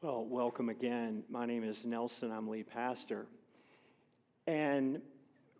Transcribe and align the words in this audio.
Well, 0.00 0.26
welcome 0.26 0.68
again. 0.68 1.24
My 1.28 1.44
name 1.44 1.64
is 1.64 1.84
Nelson. 1.84 2.30
I'm 2.30 2.46
lead 2.46 2.68
pastor. 2.70 3.26
And 4.46 5.00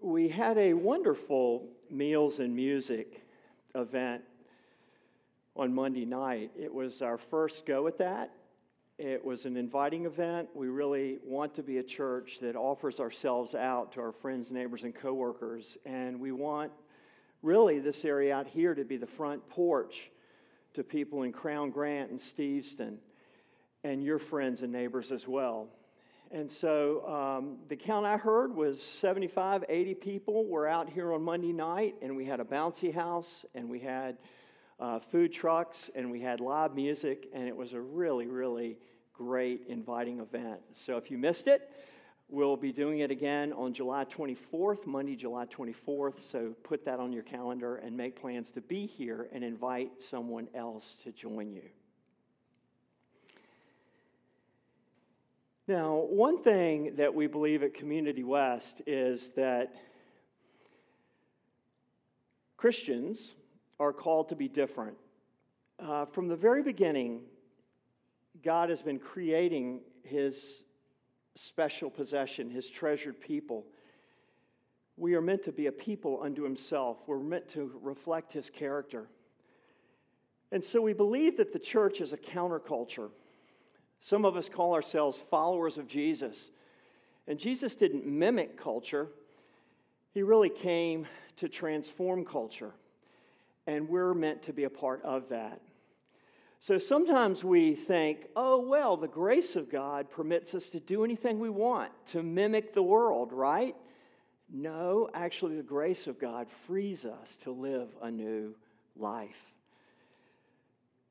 we 0.01 0.29
had 0.29 0.57
a 0.57 0.75
wonderful 0.75 1.67
Meals 1.91 2.39
and 2.39 2.55
Music 2.55 3.21
event 3.75 4.23
on 5.57 5.75
Monday 5.75 6.05
night. 6.05 6.53
It 6.57 6.73
was 6.73 7.03
our 7.03 7.19
first 7.19 7.67
go 7.67 7.89
at 7.89 7.99
that. 7.99 8.31
It 8.97 9.25
was 9.25 9.45
an 9.45 9.57
inviting 9.57 10.05
event. 10.05 10.51
We 10.55 10.69
really 10.69 11.19
want 11.25 11.53
to 11.55 11.65
be 11.65 11.79
a 11.79 11.83
church 11.83 12.39
that 12.41 12.55
offers 12.55 13.01
ourselves 13.01 13.57
out 13.57 13.91
to 13.95 14.01
our 14.01 14.13
friends, 14.13 14.53
neighbors, 14.53 14.85
and 14.85 14.95
coworkers. 14.95 15.77
And 15.85 16.21
we 16.21 16.31
want 16.31 16.71
really 17.43 17.81
this 17.81 18.05
area 18.05 18.37
out 18.37 18.47
here 18.47 18.77
to 18.77 18.85
be 18.85 18.99
the 18.99 19.05
front 19.05 19.49
porch 19.49 20.13
to 20.75 20.85
people 20.85 21.25
in 21.25 21.33
Crown 21.33 21.71
Grant 21.71 22.13
and 22.13 22.21
Steveston 22.21 22.99
and 23.85 24.03
your 24.03 24.19
friends 24.19 24.63
and 24.63 24.73
neighbors 24.73 25.13
as 25.13 25.27
well. 25.27 25.69
And 26.31 26.51
so 26.51 27.07
um, 27.09 27.57
the 27.69 27.77
count 27.77 28.05
I 28.05 28.19
heard 28.19 28.55
was 28.55 28.83
75, 28.83 29.65
80 29.69 29.95
people 29.95 30.45
were 30.45 30.67
out 30.67 30.91
here 30.91 31.13
on 31.15 31.23
Monday 31.23 31.53
night, 31.53 31.95
and 32.03 32.17
we 32.17 32.27
had 32.27 32.39
a 32.41 32.45
bouncy 32.45 32.93
house, 32.93 33.47
and 33.55 33.71
we 33.71 33.79
had 33.79 34.19
uh, 34.79 34.99
food 35.11 35.33
trucks, 35.33 35.91
and 35.95 36.11
we 36.11 36.21
had 36.21 36.41
live 36.41 36.75
music, 36.75 37.29
and 37.33 37.49
it 37.49 37.57
was 37.57 37.73
a 37.73 37.81
really, 37.81 38.27
really 38.27 38.77
great, 39.15 39.63
inviting 39.69 40.21
event. 40.21 40.61
So 40.75 40.99
if 40.99 41.11
you 41.11 41.17
missed 41.17 41.49
it, 41.49 41.71
we'll 42.29 42.57
be 42.57 42.73
doing 42.73 43.01
it 43.01 43.11
again 43.11 43.55
on 43.55 43.73
July 43.73 44.05
24th, 44.05 44.87
Monday, 44.87 45.17
July 45.17 45.47
24th. 45.47 46.21
So 46.31 46.55
put 46.63 46.85
that 46.85 47.01
on 47.01 47.11
your 47.11 47.23
calendar 47.23 47.77
and 47.77 47.97
make 47.97 48.21
plans 48.21 48.51
to 48.51 48.61
be 48.61 48.87
here 48.87 49.29
and 49.33 49.43
invite 49.43 49.93
someone 49.99 50.47
else 50.55 50.97
to 51.05 51.13
join 51.13 51.53
you. 51.53 51.63
Now, 55.69 56.07
one 56.09 56.43
thing 56.43 56.95
that 56.97 57.15
we 57.15 57.27
believe 57.27 57.63
at 57.63 57.75
Community 57.75 58.25
West 58.25 58.81
is 58.87 59.29
that 59.37 59.75
Christians 62.57 63.35
are 63.79 63.93
called 63.93 64.31
to 64.31 64.35
be 64.35 64.49
different. 64.49 64.97
Uh, 65.79 66.07
from 66.07 66.27
the 66.27 66.37
very 66.37 66.63
beginning, 66.63 67.21
God 68.43 68.71
has 68.71 68.81
been 68.81 68.99
creating 68.99 69.81
his 70.05 70.43
special 71.35 71.91
possession, 71.91 72.49
his 72.49 72.71
treasured 72.71 73.21
people. 73.21 73.67
We 74.97 75.17
are 75.17 75.21
meant 75.21 75.43
to 75.43 75.53
be 75.53 75.67
a 75.67 75.73
people 75.73 76.21
unto 76.23 76.45
himself, 76.45 76.97
we're 77.07 77.19
meant 77.19 77.47
to 77.51 77.79
reflect 77.83 78.33
his 78.33 78.49
character. 78.49 79.07
And 80.51 80.65
so 80.65 80.81
we 80.81 80.95
believe 80.95 81.37
that 81.37 81.53
the 81.53 81.59
church 81.59 82.01
is 82.01 82.15
a 82.15 82.17
counterculture. 82.17 83.11
Some 84.01 84.25
of 84.25 84.37
us 84.37 84.49
call 84.49 84.75
ourselves 84.75 85.21
followers 85.31 85.79
of 85.79 85.89
Jesus. 85.89 86.51
And 87.27 87.39
Jesus 87.39 87.75
didn't 87.75 88.07
mimic 88.07 88.61
culture, 88.61 89.09
he 90.15 90.23
really 90.23 90.49
came 90.49 91.07
to 91.37 91.49
transform 91.49 92.25
culture. 92.25 92.73
And 93.67 93.89
we're 93.89 94.15
meant 94.15 94.43
to 94.45 94.53
be 94.53 94.65
a 94.65 94.71
part 94.71 95.03
of 95.05 95.29
that. 95.29 95.61
So 96.61 96.79
sometimes 96.79 97.45
we 97.45 97.75
think, 97.75 98.27
oh, 98.35 98.59
well, 98.67 98.97
the 98.97 99.07
grace 99.07 99.55
of 99.55 99.71
God 99.71 100.11
permits 100.11 100.55
us 100.55 100.71
to 100.71 100.81
do 100.81 101.05
anything 101.05 101.39
we 101.39 101.51
want, 101.51 101.93
to 102.13 102.23
mimic 102.23 102.75
the 102.75 102.83
world, 102.83 103.33
right? 103.33 103.77
No, 104.51 105.09
actually, 105.15 105.57
the 105.57 105.63
grace 105.63 106.07
of 106.07 106.19
God 106.19 106.49
frees 106.67 107.05
us 107.05 107.37
to 107.43 107.53
live 107.53 107.89
a 108.03 108.11
new 108.11 108.55
life. 108.97 109.37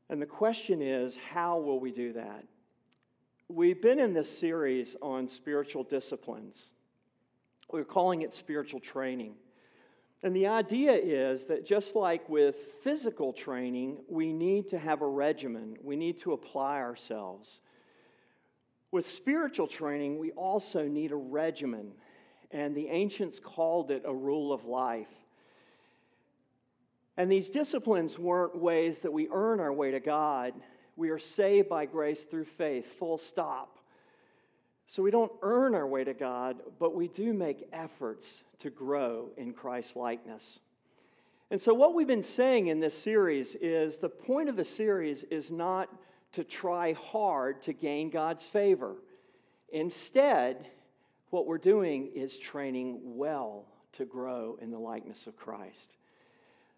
And 0.09 0.21
the 0.21 0.25
question 0.25 0.81
is, 0.81 1.17
how 1.31 1.59
will 1.59 1.79
we 1.79 1.91
do 1.91 2.13
that? 2.13 2.43
We've 3.49 3.81
been 3.81 3.99
in 3.99 4.13
this 4.13 4.37
series 4.39 4.97
on 5.01 5.29
spiritual 5.29 5.83
disciplines. 5.83 6.65
We're 7.71 7.85
calling 7.85 8.21
it 8.21 8.35
spiritual 8.35 8.81
training. 8.81 9.35
And 10.21 10.35
the 10.35 10.47
idea 10.47 10.91
is 10.91 11.45
that 11.45 11.65
just 11.65 11.95
like 11.95 12.27
with 12.27 12.55
physical 12.83 13.31
training, 13.31 13.99
we 14.09 14.33
need 14.33 14.67
to 14.69 14.77
have 14.77 15.01
a 15.01 15.07
regimen, 15.07 15.77
we 15.81 15.95
need 15.95 16.19
to 16.21 16.33
apply 16.33 16.79
ourselves. 16.79 17.61
With 18.91 19.07
spiritual 19.07 19.67
training, 19.67 20.19
we 20.19 20.31
also 20.31 20.83
need 20.83 21.13
a 21.13 21.17
regimen, 21.17 21.93
and 22.51 22.75
the 22.75 22.89
ancients 22.89 23.39
called 23.39 23.91
it 23.91 24.03
a 24.05 24.13
rule 24.13 24.51
of 24.51 24.65
life. 24.65 25.07
And 27.15 27.31
these 27.31 27.49
disciplines 27.49 28.19
weren't 28.19 28.57
ways 28.57 28.99
that 28.99 29.13
we 29.13 29.29
earn 29.31 29.61
our 29.61 29.71
way 29.71 29.91
to 29.91 30.01
God, 30.01 30.53
we 30.97 31.09
are 31.09 31.19
saved 31.19 31.69
by 31.69 31.85
grace 31.85 32.23
through 32.23 32.45
faith, 32.45 32.85
full 32.97 33.17
stop. 33.17 33.77
So 34.87 35.03
we 35.03 35.11
don't 35.11 35.31
earn 35.41 35.75
our 35.75 35.87
way 35.87 36.03
to 36.03 36.13
God, 36.13 36.57
but 36.79 36.95
we 36.95 37.07
do 37.07 37.33
make 37.33 37.69
efforts 37.71 38.43
to 38.59 38.69
grow 38.69 39.29
in 39.37 39.53
Christ 39.53 39.95
likeness. 39.95 40.59
And 41.51 41.61
so, 41.61 41.73
what 41.73 41.93
we've 41.93 42.07
been 42.07 42.23
saying 42.23 42.67
in 42.67 42.79
this 42.79 42.97
series 42.97 43.55
is 43.61 43.99
the 43.99 44.09
point 44.09 44.49
of 44.49 44.55
the 44.55 44.65
series 44.65 45.23
is 45.25 45.51
not 45.51 45.89
to 46.33 46.43
try 46.43 46.93
hard 46.93 47.61
to 47.63 47.73
gain 47.73 48.09
God's 48.09 48.45
favor. 48.45 48.95
Instead, 49.69 50.67
what 51.29 51.45
we're 51.47 51.57
doing 51.57 52.09
is 52.15 52.37
training 52.37 52.99
well 53.03 53.65
to 53.93 54.05
grow 54.05 54.57
in 54.61 54.71
the 54.71 54.79
likeness 54.79 55.27
of 55.27 55.37
Christ. 55.37 55.93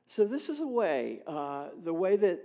So, 0.07 0.25
this 0.25 0.49
is 0.49 0.59
a 0.59 0.67
way, 0.67 1.21
uh, 1.25 1.69
the 1.83 1.93
way 1.93 2.15
that 2.17 2.39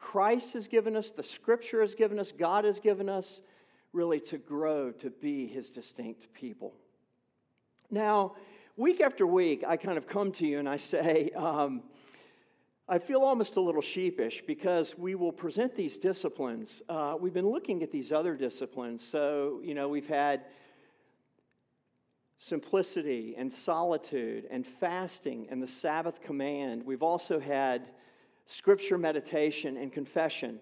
Christ 0.00 0.54
has 0.54 0.66
given 0.66 0.96
us, 0.96 1.10
the 1.10 1.22
Scripture 1.22 1.82
has 1.82 1.94
given 1.94 2.18
us, 2.18 2.32
God 2.36 2.64
has 2.64 2.80
given 2.80 3.08
us, 3.08 3.40
really 3.92 4.20
to 4.20 4.38
grow 4.38 4.92
to 4.92 5.10
be 5.10 5.46
His 5.46 5.70
distinct 5.70 6.32
people. 6.32 6.74
Now, 7.90 8.34
week 8.76 9.00
after 9.00 9.26
week, 9.26 9.62
I 9.66 9.76
kind 9.76 9.98
of 9.98 10.08
come 10.08 10.32
to 10.32 10.46
you 10.46 10.58
and 10.58 10.68
I 10.68 10.76
say, 10.78 11.30
um, 11.36 11.82
I 12.88 12.98
feel 12.98 13.20
almost 13.20 13.56
a 13.56 13.60
little 13.60 13.82
sheepish 13.82 14.42
because 14.46 14.94
we 14.98 15.14
will 15.14 15.32
present 15.32 15.76
these 15.76 15.96
disciplines. 15.96 16.82
Uh, 16.88 17.14
we've 17.20 17.34
been 17.34 17.48
looking 17.48 17.82
at 17.82 17.92
these 17.92 18.10
other 18.10 18.34
disciplines. 18.34 19.06
So, 19.06 19.60
you 19.62 19.74
know, 19.74 19.88
we've 19.88 20.08
had 20.08 20.42
simplicity 22.38 23.34
and 23.36 23.52
solitude 23.52 24.46
and 24.50 24.66
fasting 24.66 25.46
and 25.50 25.62
the 25.62 25.68
Sabbath 25.68 26.20
command. 26.22 26.84
We've 26.84 27.02
also 27.02 27.38
had 27.38 27.82
scripture 28.50 28.98
meditation, 28.98 29.76
and 29.76 29.92
confession. 29.92 30.58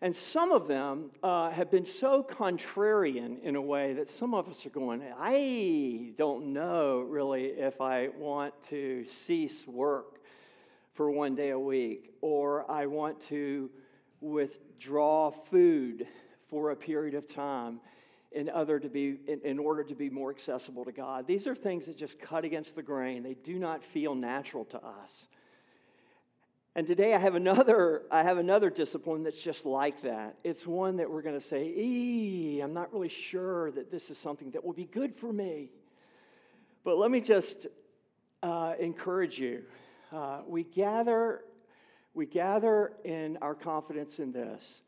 And 0.00 0.14
some 0.14 0.52
of 0.52 0.66
them 0.66 1.10
uh, 1.22 1.50
have 1.50 1.70
been 1.70 1.84
so 1.84 2.22
contrarian 2.22 3.42
in 3.42 3.56
a 3.56 3.60
way 3.60 3.92
that 3.94 4.08
some 4.08 4.32
of 4.32 4.48
us 4.48 4.64
are 4.64 4.70
going, 4.70 5.02
I 5.18 6.12
don't 6.16 6.52
know 6.52 7.00
really 7.00 7.46
if 7.46 7.80
I 7.80 8.08
want 8.16 8.54
to 8.70 9.04
cease 9.08 9.66
work 9.66 10.20
for 10.94 11.10
one 11.10 11.34
day 11.34 11.50
a 11.50 11.58
week, 11.58 12.14
or 12.22 12.68
I 12.70 12.86
want 12.86 13.20
to 13.28 13.68
withdraw 14.20 15.30
food 15.30 16.06
for 16.48 16.70
a 16.70 16.76
period 16.76 17.14
of 17.14 17.32
time 17.32 17.80
in, 18.32 18.48
other 18.48 18.78
to 18.78 18.88
be, 18.88 19.18
in, 19.26 19.40
in 19.44 19.58
order 19.58 19.84
to 19.84 19.94
be 19.94 20.08
more 20.08 20.30
accessible 20.30 20.84
to 20.84 20.92
God. 20.92 21.26
These 21.26 21.46
are 21.46 21.54
things 21.54 21.86
that 21.86 21.96
just 21.96 22.18
cut 22.20 22.44
against 22.44 22.74
the 22.74 22.82
grain. 22.82 23.22
They 23.22 23.34
do 23.34 23.58
not 23.58 23.84
feel 23.84 24.14
natural 24.14 24.64
to 24.66 24.78
us. 24.78 25.28
And 26.78 26.86
today 26.86 27.12
I 27.12 27.18
have 27.18 27.34
another, 27.34 28.02
I 28.08 28.22
have 28.22 28.38
another 28.38 28.70
discipline 28.70 29.24
that's 29.24 29.42
just 29.42 29.66
like 29.66 30.00
that. 30.02 30.36
It's 30.44 30.64
one 30.64 30.98
that 30.98 31.10
we're 31.10 31.22
going 31.22 31.34
to 31.34 31.44
say, 31.44 31.64
ee, 31.64 32.60
I'm 32.62 32.72
not 32.72 32.92
really 32.92 33.08
sure 33.08 33.72
that 33.72 33.90
this 33.90 34.10
is 34.10 34.16
something 34.16 34.52
that 34.52 34.64
will 34.64 34.74
be 34.74 34.84
good 34.84 35.16
for 35.16 35.32
me. 35.32 35.70
But 36.84 36.96
let 36.96 37.10
me 37.10 37.20
just 37.20 37.66
uh, 38.44 38.74
encourage 38.78 39.40
you. 39.40 39.64
Uh, 40.12 40.42
we 40.46 40.62
gather, 40.62 41.42
we 42.14 42.26
gather 42.26 42.92
in 43.02 43.38
our 43.42 43.56
confidence 43.56 44.20
in 44.20 44.30
this 44.30 44.82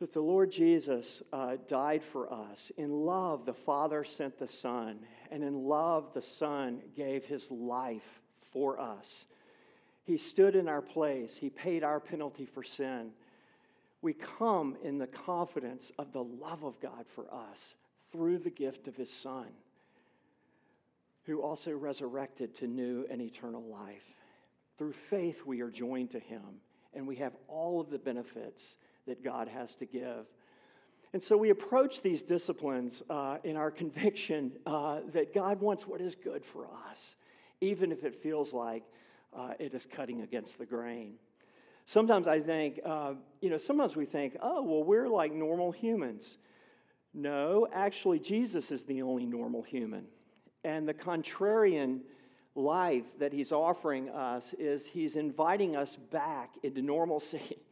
that 0.00 0.12
the 0.12 0.20
Lord 0.20 0.52
Jesus 0.52 1.22
uh, 1.32 1.56
died 1.66 2.02
for 2.12 2.30
us. 2.30 2.70
In 2.76 2.90
love, 3.06 3.46
the 3.46 3.54
Father 3.54 4.04
sent 4.04 4.38
the 4.38 4.48
Son, 4.48 4.98
and 5.30 5.42
in 5.42 5.64
love, 5.64 6.10
the 6.12 6.20
Son 6.20 6.82
gave 6.94 7.24
his 7.24 7.50
life 7.50 8.20
for 8.52 8.78
us. 8.78 9.24
He 10.04 10.16
stood 10.16 10.56
in 10.56 10.68
our 10.68 10.82
place, 10.82 11.36
He 11.36 11.50
paid 11.50 11.84
our 11.84 12.00
penalty 12.00 12.46
for 12.46 12.62
sin. 12.62 13.10
We 14.02 14.14
come 14.14 14.76
in 14.82 14.98
the 14.98 15.06
confidence 15.06 15.92
of 15.98 16.12
the 16.12 16.24
love 16.24 16.64
of 16.64 16.80
God 16.80 17.04
for 17.14 17.32
us 17.32 17.74
through 18.10 18.38
the 18.38 18.50
gift 18.50 18.88
of 18.88 18.96
His 18.96 19.12
Son, 19.12 19.46
who 21.24 21.42
also 21.42 21.72
resurrected 21.72 22.54
to 22.56 22.66
new 22.66 23.06
and 23.10 23.20
eternal 23.20 23.62
life. 23.62 24.02
Through 24.78 24.94
faith, 25.10 25.42
we 25.44 25.60
are 25.60 25.70
joined 25.70 26.10
to 26.12 26.18
Him, 26.18 26.42
and 26.94 27.06
we 27.06 27.16
have 27.16 27.34
all 27.46 27.80
of 27.80 27.90
the 27.90 27.98
benefits 27.98 28.76
that 29.06 29.22
God 29.22 29.48
has 29.48 29.74
to 29.76 29.86
give. 29.86 30.26
And 31.12 31.22
so 31.22 31.36
we 31.36 31.50
approach 31.50 32.02
these 32.02 32.22
disciplines 32.22 33.02
uh, 33.10 33.38
in 33.44 33.56
our 33.56 33.70
conviction 33.82 34.52
uh, 34.64 35.00
that 35.12 35.34
God 35.34 35.60
wants 35.60 35.86
what 35.86 36.00
is 36.00 36.14
good 36.14 36.44
for 36.44 36.66
us, 36.66 37.16
even 37.60 37.92
if 37.92 38.04
it 38.04 38.22
feels 38.22 38.52
like 38.52 38.84
uh, 39.36 39.52
it 39.58 39.74
is 39.74 39.86
cutting 39.94 40.22
against 40.22 40.58
the 40.58 40.66
grain. 40.66 41.14
Sometimes 41.86 42.28
I 42.28 42.40
think, 42.40 42.80
uh, 42.84 43.14
you 43.40 43.50
know, 43.50 43.58
sometimes 43.58 43.96
we 43.96 44.06
think, 44.06 44.36
oh, 44.42 44.62
well, 44.62 44.84
we're 44.84 45.08
like 45.08 45.32
normal 45.32 45.72
humans. 45.72 46.38
No, 47.12 47.66
actually, 47.72 48.20
Jesus 48.20 48.70
is 48.70 48.84
the 48.84 49.02
only 49.02 49.26
normal 49.26 49.62
human. 49.62 50.04
And 50.62 50.88
the 50.88 50.94
contrarian 50.94 52.00
life 52.54 53.04
that 53.18 53.32
he's 53.32 53.52
offering 53.52 54.08
us 54.10 54.54
is 54.58 54.86
he's 54.86 55.16
inviting 55.16 55.76
us 55.76 55.96
back 56.10 56.54
into 56.62 56.82
normalcy. 56.82 57.58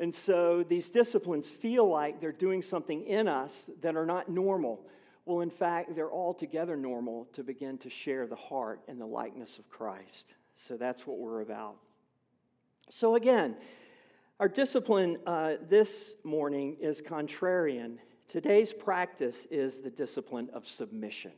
And 0.00 0.14
so 0.14 0.64
these 0.68 0.90
disciplines 0.90 1.50
feel 1.50 1.88
like 1.88 2.20
they're 2.20 2.30
doing 2.30 2.62
something 2.62 3.04
in 3.04 3.26
us 3.26 3.64
that 3.80 3.96
are 3.96 4.06
not 4.06 4.28
normal. 4.28 4.80
Well, 5.26 5.40
in 5.40 5.50
fact, 5.50 5.96
they're 5.96 6.12
altogether 6.12 6.76
normal 6.76 7.26
to 7.32 7.42
begin 7.42 7.78
to 7.78 7.90
share 7.90 8.28
the 8.28 8.36
heart 8.36 8.80
and 8.86 9.00
the 9.00 9.06
likeness 9.06 9.58
of 9.58 9.68
Christ. 9.68 10.34
So 10.66 10.76
that's 10.76 11.06
what 11.06 11.18
we're 11.18 11.40
about. 11.40 11.76
So, 12.90 13.14
again, 13.14 13.56
our 14.40 14.48
discipline 14.48 15.18
uh, 15.26 15.54
this 15.68 16.14
morning 16.24 16.76
is 16.80 17.00
contrarian. 17.00 17.98
Today's 18.28 18.72
practice 18.72 19.46
is 19.50 19.78
the 19.78 19.90
discipline 19.90 20.48
of 20.52 20.66
submission. 20.66 21.32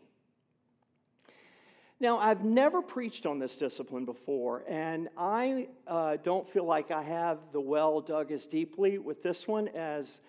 Now, 1.99 2.19
I've 2.19 2.45
never 2.45 2.81
preached 2.81 3.27
on 3.27 3.39
this 3.39 3.57
discipline 3.57 4.07
before, 4.07 4.65
and 4.67 5.09
I 5.19 5.69
uh, 5.87 6.17
don't 6.23 6.49
feel 6.51 6.65
like 6.65 6.91
I 6.91 7.03
have 7.03 7.39
the 7.53 7.61
well 7.61 8.01
dug 8.01 8.33
as 8.33 8.47
deeply 8.47 8.99
with 8.99 9.23
this 9.23 9.47
one 9.47 9.69
as 9.69 10.21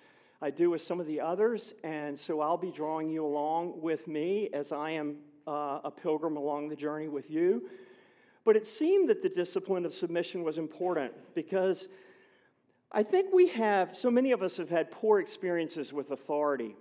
I 0.41 0.49
do 0.49 0.71
with 0.71 0.81
some 0.81 0.99
of 0.99 1.07
the 1.07 1.21
others, 1.21 1.73
and 1.83 2.19
so 2.19 2.41
I'll 2.41 2.57
be 2.57 2.71
drawing 2.71 3.09
you 3.09 3.25
along 3.25 3.79
with 3.81 4.05
me 4.07 4.49
as 4.53 4.71
I 4.71 4.91
am 4.91 5.17
uh, 5.47 5.79
a 5.83 5.91
pilgrim 5.91 6.35
along 6.35 6.67
the 6.67 6.75
journey 6.75 7.07
with 7.07 7.29
you. 7.29 7.69
But 8.43 8.55
it 8.55 8.65
seemed 8.65 9.09
that 9.09 9.21
the 9.21 9.29
discipline 9.29 9.85
of 9.85 9.93
submission 9.93 10.43
was 10.43 10.57
important 10.57 11.13
because 11.35 11.87
I 12.91 13.03
think 13.03 13.33
we 13.33 13.47
have, 13.49 13.95
so 13.95 14.09
many 14.09 14.31
of 14.31 14.41
us 14.41 14.57
have 14.57 14.69
had 14.69 14.91
poor 14.91 15.19
experiences 15.19 15.93
with 15.93 16.11
authority, 16.11 16.75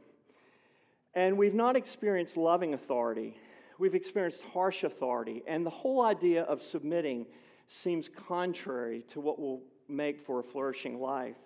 and 1.15 1.37
we've 1.37 1.55
not 1.55 1.77
experienced 1.77 2.37
loving 2.37 2.75
authority 2.75 3.37
we've 3.81 3.95
experienced 3.95 4.43
harsh 4.53 4.85
authority, 4.85 5.43
and 5.49 5.65
the 5.65 5.71
whole 5.71 6.05
idea 6.05 6.43
of 6.43 6.63
submitting 6.63 7.27
seems 7.67 8.11
contrary 8.29 9.03
to 9.09 9.21
what 9.21 9.41
will 9.41 9.63
make 9.89 10.21
for 10.21 10.41
a 10.41 10.43
flourishing 10.43 11.01
life. 11.01 11.37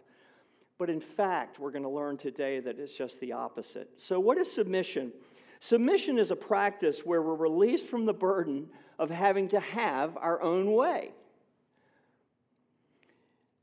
But 0.76 0.90
in 0.90 1.00
fact, 1.00 1.60
we're 1.60 1.70
going 1.70 1.84
to 1.84 1.88
learn 1.88 2.18
today 2.18 2.58
that 2.60 2.78
it's 2.80 2.92
just 2.92 3.20
the 3.20 3.32
opposite. 3.32 3.88
So, 3.96 4.18
what 4.18 4.36
is 4.36 4.52
submission? 4.52 5.12
Submission 5.60 6.18
is 6.18 6.32
a 6.32 6.36
practice 6.36 7.00
where 7.04 7.22
we're 7.22 7.36
released 7.36 7.86
from 7.86 8.04
the 8.04 8.12
burden 8.12 8.66
of 8.98 9.10
having 9.10 9.48
to 9.48 9.60
have 9.60 10.16
our 10.16 10.40
own 10.40 10.72
way. 10.72 11.12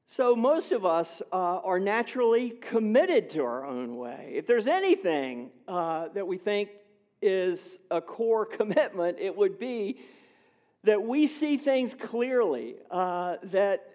So, 0.08 0.36
most 0.36 0.74
of 0.74 0.86
us 0.86 1.22
uh, 1.32 1.36
are 1.36 1.80
naturally 1.80 2.50
committed 2.50 3.30
to 3.30 3.44
our 3.44 3.66
own 3.66 3.96
way. 3.96 4.34
If 4.36 4.46
there's 4.46 4.68
anything 4.68 5.52
uh, 5.70 6.10
that 6.10 6.28
we 6.28 6.38
think 6.38 6.70
is 7.22 7.80
a 7.90 8.02
core 8.02 8.46
commitment, 8.58 9.20
it 9.20 9.36
would 9.36 9.58
be 9.58 10.00
that 10.84 11.02
we 11.02 11.28
see 11.28 11.58
things 11.58 11.94
clearly, 11.94 12.76
uh, 12.90 13.36
that 13.44 13.88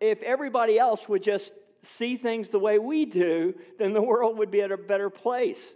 if 0.00 0.22
everybody 0.22 0.78
else 0.78 1.08
would 1.08 1.22
just 1.22 1.52
see 1.82 2.16
things 2.16 2.48
the 2.48 2.58
way 2.58 2.78
we 2.78 3.04
do, 3.04 3.54
then 3.78 3.92
the 3.92 4.02
world 4.12 4.38
would 4.38 4.50
be 4.50 4.62
at 4.62 4.72
a 4.72 4.76
better 4.76 5.10
place. 5.10 5.74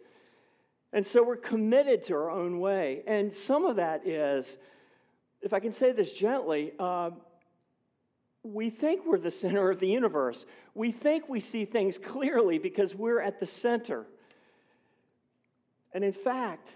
And 0.94 1.04
so 1.04 1.24
we're 1.24 1.36
committed 1.36 2.04
to 2.04 2.14
our 2.14 2.30
own 2.30 2.60
way. 2.60 3.02
And 3.06 3.32
some 3.32 3.66
of 3.66 3.76
that 3.76 4.06
is, 4.06 4.56
if 5.42 5.52
I 5.52 5.58
can 5.58 5.72
say 5.72 5.90
this 5.90 6.12
gently, 6.12 6.72
uh, 6.78 7.10
we 8.44 8.70
think 8.70 9.04
we're 9.04 9.18
the 9.18 9.32
center 9.32 9.70
of 9.70 9.80
the 9.80 9.88
universe. 9.88 10.46
We 10.72 10.92
think 10.92 11.28
we 11.28 11.40
see 11.40 11.64
things 11.64 11.98
clearly 11.98 12.58
because 12.58 12.94
we're 12.94 13.20
at 13.20 13.40
the 13.40 13.46
center. 13.46 14.06
And 15.92 16.04
in 16.04 16.12
fact, 16.12 16.68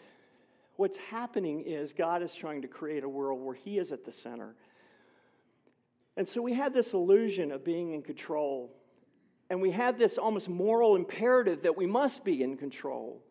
what's 0.74 0.96
happening 0.96 1.62
is 1.64 1.92
God 1.92 2.20
is 2.20 2.34
trying 2.34 2.62
to 2.62 2.68
create 2.68 3.04
a 3.04 3.08
world 3.08 3.40
where 3.40 3.54
He 3.54 3.78
is 3.78 3.92
at 3.92 4.04
the 4.04 4.12
center. 4.12 4.56
And 6.16 6.26
so 6.26 6.42
we 6.42 6.54
have 6.54 6.74
this 6.74 6.92
illusion 6.92 7.52
of 7.52 7.64
being 7.64 7.92
in 7.92 8.02
control. 8.02 8.74
And 9.48 9.62
we 9.62 9.70
have 9.70 9.96
this 9.96 10.18
almost 10.18 10.48
moral 10.48 10.96
imperative 10.96 11.62
that 11.62 11.76
we 11.76 11.86
must 11.86 12.24
be 12.24 12.42
in 12.42 12.56
control, 12.56 13.22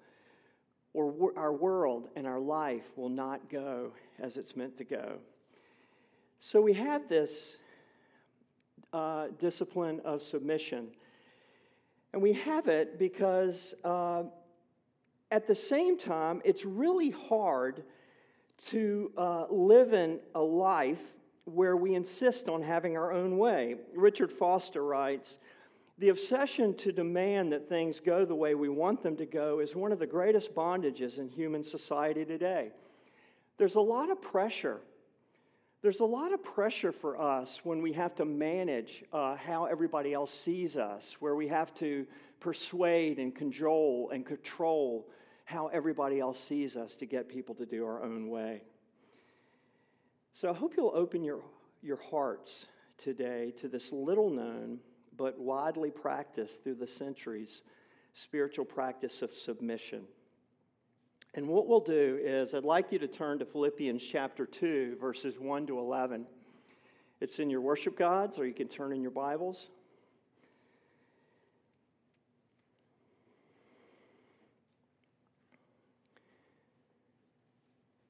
or 0.97 1.31
our 1.37 1.53
world 1.53 2.09
and 2.15 2.25
our 2.25 2.39
life 2.39 2.81
will 2.95 3.07
not 3.07 3.51
go 3.51 3.91
as 4.19 4.35
it's 4.35 4.55
meant 4.55 4.75
to 4.79 4.83
go. 4.83 5.17
So 6.39 6.59
we 6.59 6.73
have 6.73 7.07
this 7.07 7.57
uh, 8.93 9.27
discipline 9.39 10.01
of 10.03 10.23
submission. 10.23 10.87
And 12.13 12.21
we 12.21 12.33
have 12.33 12.67
it 12.67 12.97
because 12.97 13.75
uh, 13.83 14.23
at 15.29 15.45
the 15.45 15.53
same 15.53 15.99
time, 15.99 16.41
it's 16.43 16.65
really 16.65 17.11
hard 17.11 17.83
to 18.69 19.11
uh, 19.15 19.45
live 19.51 19.93
in 19.93 20.19
a 20.33 20.41
life 20.41 20.97
where 21.45 21.77
we 21.77 21.93
insist 21.93 22.49
on 22.49 22.63
having 22.63 22.97
our 22.97 23.11
own 23.11 23.37
way. 23.37 23.75
Richard 23.95 24.31
Foster 24.31 24.83
writes 24.83 25.37
The 25.99 26.09
obsession 26.09 26.75
to 26.77 26.91
demand 26.91 27.51
that 27.53 27.69
things 27.69 27.99
go 27.99 28.23
the 28.23 28.35
way 28.35 28.53
we 28.53 28.69
want 28.69 29.01
them 29.01 29.17
to 29.17 29.25
go 29.25 29.59
is 29.59 29.75
one 29.75 29.91
of 29.91 29.97
the 29.97 30.05
greatest 30.05 30.53
bondages 30.53 31.17
in 31.17 31.27
human 31.27 31.63
society 31.63 32.23
today. 32.23 32.69
There's 33.57 33.75
a 33.75 33.81
lot 33.81 34.11
of 34.11 34.21
pressure. 34.21 34.79
There's 35.81 35.99
a 35.99 36.05
lot 36.05 36.33
of 36.33 36.43
pressure 36.43 36.91
for 36.91 37.19
us 37.19 37.61
when 37.63 37.81
we 37.81 37.93
have 37.93 38.13
to 38.15 38.25
manage 38.25 39.03
uh, 39.11 39.35
how 39.35 39.65
everybody 39.65 40.13
else 40.13 40.31
sees 40.31 40.77
us, 40.77 41.15
where 41.19 41.35
we 41.35 41.47
have 41.47 41.73
to 41.75 42.05
persuade 42.39 43.17
and 43.17 43.33
cajole 43.33 44.11
and 44.13 44.23
control 44.23 45.07
how 45.45 45.67
everybody 45.67 46.19
else 46.19 46.39
sees 46.47 46.75
us 46.75 46.95
to 46.95 47.07
get 47.07 47.27
people 47.27 47.55
to 47.55 47.65
do 47.65 47.85
our 47.85 48.03
own 48.03 48.29
way. 48.29 48.61
So 50.33 50.49
I 50.49 50.53
hope 50.53 50.73
you'll 50.77 50.93
open 50.93 51.23
your, 51.23 51.39
your 51.81 51.99
hearts 52.11 52.65
today 52.99 53.53
to 53.61 53.67
this 53.67 53.91
little 53.91 54.29
known 54.29 54.77
but 55.17 55.39
widely 55.39 55.89
practiced 55.89 56.63
through 56.63 56.75
the 56.75 56.87
centuries 56.87 57.61
spiritual 58.23 58.65
practice 58.65 59.21
of 59.21 59.29
submission. 59.45 60.03
And 61.33 61.47
what 61.47 61.67
we'll 61.67 61.79
do 61.79 62.19
is, 62.23 62.53
I'd 62.53 62.63
like 62.63 62.91
you 62.91 62.99
to 62.99 63.07
turn 63.07 63.39
to 63.39 63.45
Philippians 63.45 64.01
chapter 64.11 64.45
2, 64.45 64.97
verses 64.99 65.35
1 65.37 65.67
to 65.67 65.79
11. 65.79 66.25
It's 67.21 67.39
in 67.39 67.49
your 67.49 67.61
worship 67.61 67.97
guides, 67.97 68.39
or 68.39 68.47
you 68.47 68.53
can 68.53 68.67
turn 68.67 68.91
in 68.91 69.01
your 69.01 69.11
Bibles. 69.11 69.67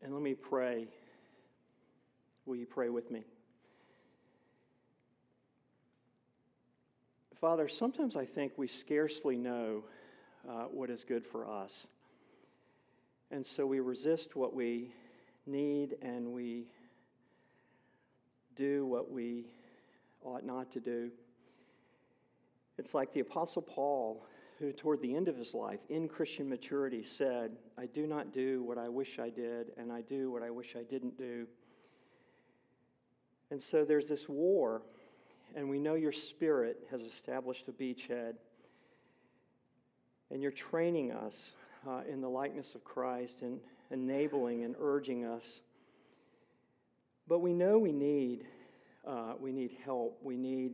And 0.01 0.13
let 0.13 0.23
me 0.23 0.35
pray. 0.35 0.87
Will 2.45 2.55
you 2.55 2.65
pray 2.65 2.87
with 2.87 3.11
me? 3.11 3.25
Father, 7.39 7.69
sometimes 7.69 8.15
I 8.15 8.25
think 8.25 8.53
we 8.57 8.67
scarcely 8.67 9.37
know 9.37 9.83
uh, 10.49 10.63
what 10.71 10.89
is 10.89 11.03
good 11.07 11.23
for 11.31 11.47
us. 11.47 11.71
And 13.29 13.45
so 13.45 13.67
we 13.67 13.79
resist 13.79 14.35
what 14.35 14.55
we 14.55 14.91
need 15.45 15.97
and 16.01 16.33
we 16.33 16.65
do 18.55 18.87
what 18.87 19.11
we 19.11 19.45
ought 20.23 20.45
not 20.45 20.71
to 20.71 20.79
do. 20.79 21.11
It's 22.79 22.95
like 22.95 23.13
the 23.13 23.19
Apostle 23.19 23.61
Paul 23.61 24.25
who, 24.57 24.71
toward 24.71 25.01
the 25.03 25.15
end 25.15 25.27
of 25.27 25.35
his 25.35 25.53
life, 25.53 25.79
in 25.89 26.07
Christian 26.07 26.49
maturity, 26.49 27.05
said, 27.19 27.51
I 27.77 27.85
do 27.85 28.07
not 28.07 28.33
do 28.33 28.63
what 28.63 28.79
I 28.79 28.89
wish 28.89 29.19
I 29.21 29.29
did, 29.29 29.67
and 29.77 29.91
I 29.91 30.01
do 30.01 30.31
what 30.31 30.41
I 30.41 30.49
wish 30.49 30.75
I 30.75 30.81
didn't 30.81 31.15
do. 31.15 31.45
And 33.51 33.61
so 33.61 33.85
there's 33.85 34.07
this 34.07 34.25
war, 34.27 34.81
and 35.57 35.67
we 35.67 35.79
know 35.79 35.95
your 35.95 36.11
spirit 36.11 36.77
has 36.91 37.01
established 37.01 37.63
a 37.67 37.71
beachhead, 37.71 38.33
and 40.29 40.39
you're 40.39 40.51
training 40.51 41.11
us 41.11 41.35
uh, 41.89 42.01
in 42.07 42.21
the 42.21 42.29
likeness 42.29 42.75
of 42.75 42.83
Christ 42.83 43.37
and 43.41 43.59
enabling 43.89 44.63
and 44.65 44.75
urging 44.79 45.25
us. 45.25 45.41
But 47.27 47.39
we 47.39 47.53
know 47.53 47.79
we 47.79 47.91
need, 47.91 48.45
uh, 49.05 49.33
we 49.39 49.51
need 49.51 49.71
help. 49.83 50.19
We 50.21 50.37
need 50.37 50.73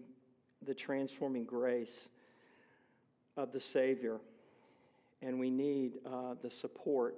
the 0.67 0.73
transforming 0.73 1.45
grace 1.45 2.09
of 3.37 3.53
the 3.53 3.61
Savior, 3.61 4.19
and 5.21 5.39
we 5.39 5.49
need 5.49 5.93
uh, 6.05 6.35
the 6.43 6.51
support 6.51 7.15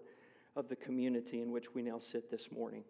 of 0.55 0.69
the 0.69 0.75
community 0.75 1.41
in 1.41 1.51
which 1.51 1.73
we 1.73 1.81
now 1.81 1.97
sit 1.97 2.29
this 2.29 2.47
morning. 2.55 2.83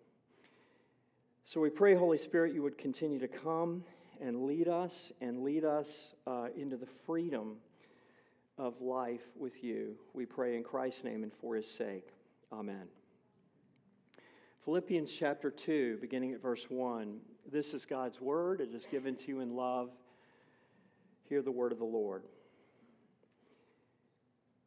So 1.46 1.62
we 1.62 1.70
pray, 1.70 1.96
Holy 1.96 2.18
Spirit, 2.18 2.54
you 2.54 2.62
would 2.62 2.78
continue 2.78 3.20
to 3.20 3.28
come 3.30 3.86
and 4.22 4.46
lead 4.46 4.68
us 4.68 4.94
and 5.22 5.44
lead 5.44 5.66
us 5.66 5.88
uh, 6.28 6.48
into 6.58 6.78
the 6.78 6.88
freedom 7.06 7.58
of 8.58 8.80
life 8.82 9.22
with 9.38 9.54
you. 9.62 9.96
We 10.14 10.26
pray 10.26 10.56
in 10.56 10.64
Christ's 10.64 11.04
name 11.04 11.24
and 11.24 11.32
for 11.42 11.56
his 11.56 11.66
sake. 11.78 12.08
Amen. 12.52 12.88
Philippians 14.64 15.12
chapter 15.20 15.52
2, 15.52 16.00
beginning 16.02 16.34
at 16.34 16.42
verse 16.42 16.66
1. 16.70 17.18
This 17.52 17.68
is 17.68 17.86
God's 17.86 18.20
word. 18.20 18.62
It 18.62 18.74
is 18.74 18.86
given 18.90 19.16
to 19.16 19.28
you 19.28 19.42
in 19.42 19.56
love. 19.56 19.90
Hear 21.30 21.42
the 21.42 21.52
word 21.52 21.72
of 21.72 21.78
the 21.78 21.86
Lord. 21.86 22.24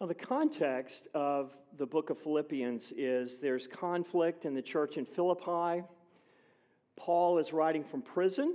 Now, 0.00 0.06
the 0.06 0.14
context 0.14 1.08
of 1.12 1.50
the 1.76 1.84
book 1.84 2.10
of 2.10 2.18
Philippians 2.20 2.92
is 2.96 3.38
there's 3.38 3.66
conflict 3.66 4.44
in 4.44 4.54
the 4.54 4.62
church 4.62 4.96
in 4.96 5.04
Philippi. 5.04 5.82
Paul 6.96 7.38
is 7.38 7.52
writing 7.52 7.82
from 7.82 8.02
prison, 8.02 8.54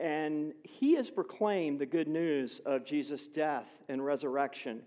and 0.00 0.52
he 0.64 0.96
has 0.96 1.10
proclaimed 1.10 1.78
the 1.78 1.86
good 1.86 2.08
news 2.08 2.60
of 2.66 2.84
Jesus' 2.84 3.28
death 3.28 3.68
and 3.88 4.04
resurrection. 4.04 4.82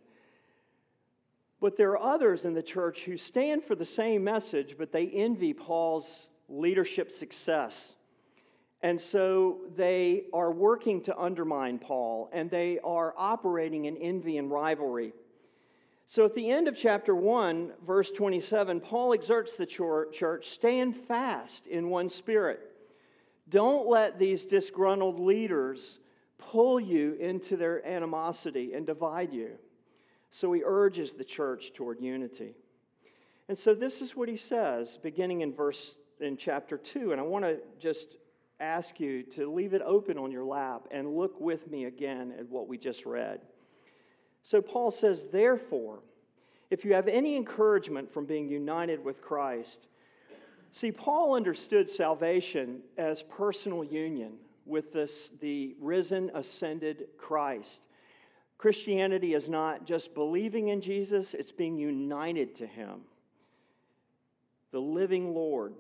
But 1.62 1.78
there 1.78 1.92
are 1.92 2.16
others 2.16 2.44
in 2.44 2.54
the 2.54 2.62
church 2.62 3.04
who 3.06 3.16
stand 3.16 3.64
for 3.64 3.76
the 3.76 3.86
same 3.86 4.26
message, 4.26 4.76
but 4.78 4.92
they 4.92 5.08
envy 5.08 5.54
Paul's 5.54 6.28
leadership 6.50 7.14
success. 7.14 7.94
And 8.82 9.00
so 9.00 9.60
they 9.78 10.24
are 10.34 10.52
working 10.52 11.02
to 11.04 11.18
undermine 11.18 11.80
Paul, 11.80 12.30
and 12.34 12.52
they 12.52 12.80
are 12.84 13.14
operating 13.16 13.86
in 13.86 13.96
envy 13.96 14.38
and 14.38 14.52
rivalry. 14.52 15.14
So 16.12 16.26
at 16.26 16.36
the 16.36 16.52
end 16.52 16.68
of 16.68 16.76
chapter 16.76 17.16
1, 17.16 17.72
verse 17.88 18.12
27, 18.12 18.82
Paul 18.82 19.14
exhorts 19.14 19.56
the 19.56 19.66
church 19.66 20.50
stand 20.50 20.98
fast 21.08 21.66
in 21.68 21.90
one 21.90 22.10
spirit. 22.10 22.60
Don't 23.48 23.88
let 23.88 24.20
these 24.20 24.44
disgruntled 24.44 25.22
leaders 25.22 26.00
pull 26.38 26.82
you 26.82 27.14
into 27.14 27.56
their 27.56 27.88
animosity 27.88 28.74
and 28.74 28.86
divide 28.86 29.32
you. 29.32 29.52
So 30.32 30.52
he 30.52 30.64
urges 30.66 31.14
the 31.14 31.24
church 31.24 31.72
toward 31.74 32.02
unity. 32.02 32.56
And 33.48 33.58
so 33.58 33.74
this 33.74 34.02
is 34.02 34.14
what 34.14 34.28
he 34.28 34.36
says 34.36 35.00
beginning 35.02 35.40
in 35.40 35.54
verse 35.54 35.96
in 36.20 36.36
chapter 36.36 36.78
2 36.78 37.14
and 37.14 37.22
I 37.22 37.24
want 37.24 37.46
to 37.46 37.60
just 37.80 38.18
ask 38.60 39.00
you 39.00 39.24
to 39.36 39.50
leave 39.50 39.74
it 39.74 39.82
open 39.82 40.18
on 40.18 40.30
your 40.30 40.44
lap 40.44 40.90
and 40.92 41.16
look 41.16 41.40
with 41.40 41.72
me 41.72 41.86
again 41.86 42.34
at 42.38 42.50
what 42.50 42.68
we 42.68 42.78
just 42.78 43.06
read. 43.06 43.40
So 44.44 44.62
Paul 44.62 44.92
says, 44.92 45.28
therefore, 45.32 46.00
if 46.70 46.86
you 46.86 46.94
have 46.94 47.08
any 47.08 47.36
encouragement 47.36 48.12
from 48.14 48.26
being 48.26 48.48
united 48.48 49.04
with 49.04 49.22
Christ, 49.22 49.88
see, 50.72 50.92
Paul 50.92 51.36
understood 51.36 51.90
salvation 51.90 52.82
as 52.98 53.24
personal 53.24 53.84
union 53.84 54.34
with 54.66 54.94
this, 54.94 55.32
the 55.42 55.76
risen, 55.80 56.32
ascended 56.34 57.08
Christ. 57.18 57.82
Christianity 58.58 59.34
is 59.34 59.50
not 59.50 59.86
just 59.86 60.14
believing 60.14 60.70
in 60.70 60.82
Jesus, 60.82 61.34
it's 61.34 61.52
being 61.52 61.78
united 61.78 62.56
to 62.56 62.68
him. 62.68 63.02
The 64.72 64.80
living 64.80 65.34
Lord 65.34 65.74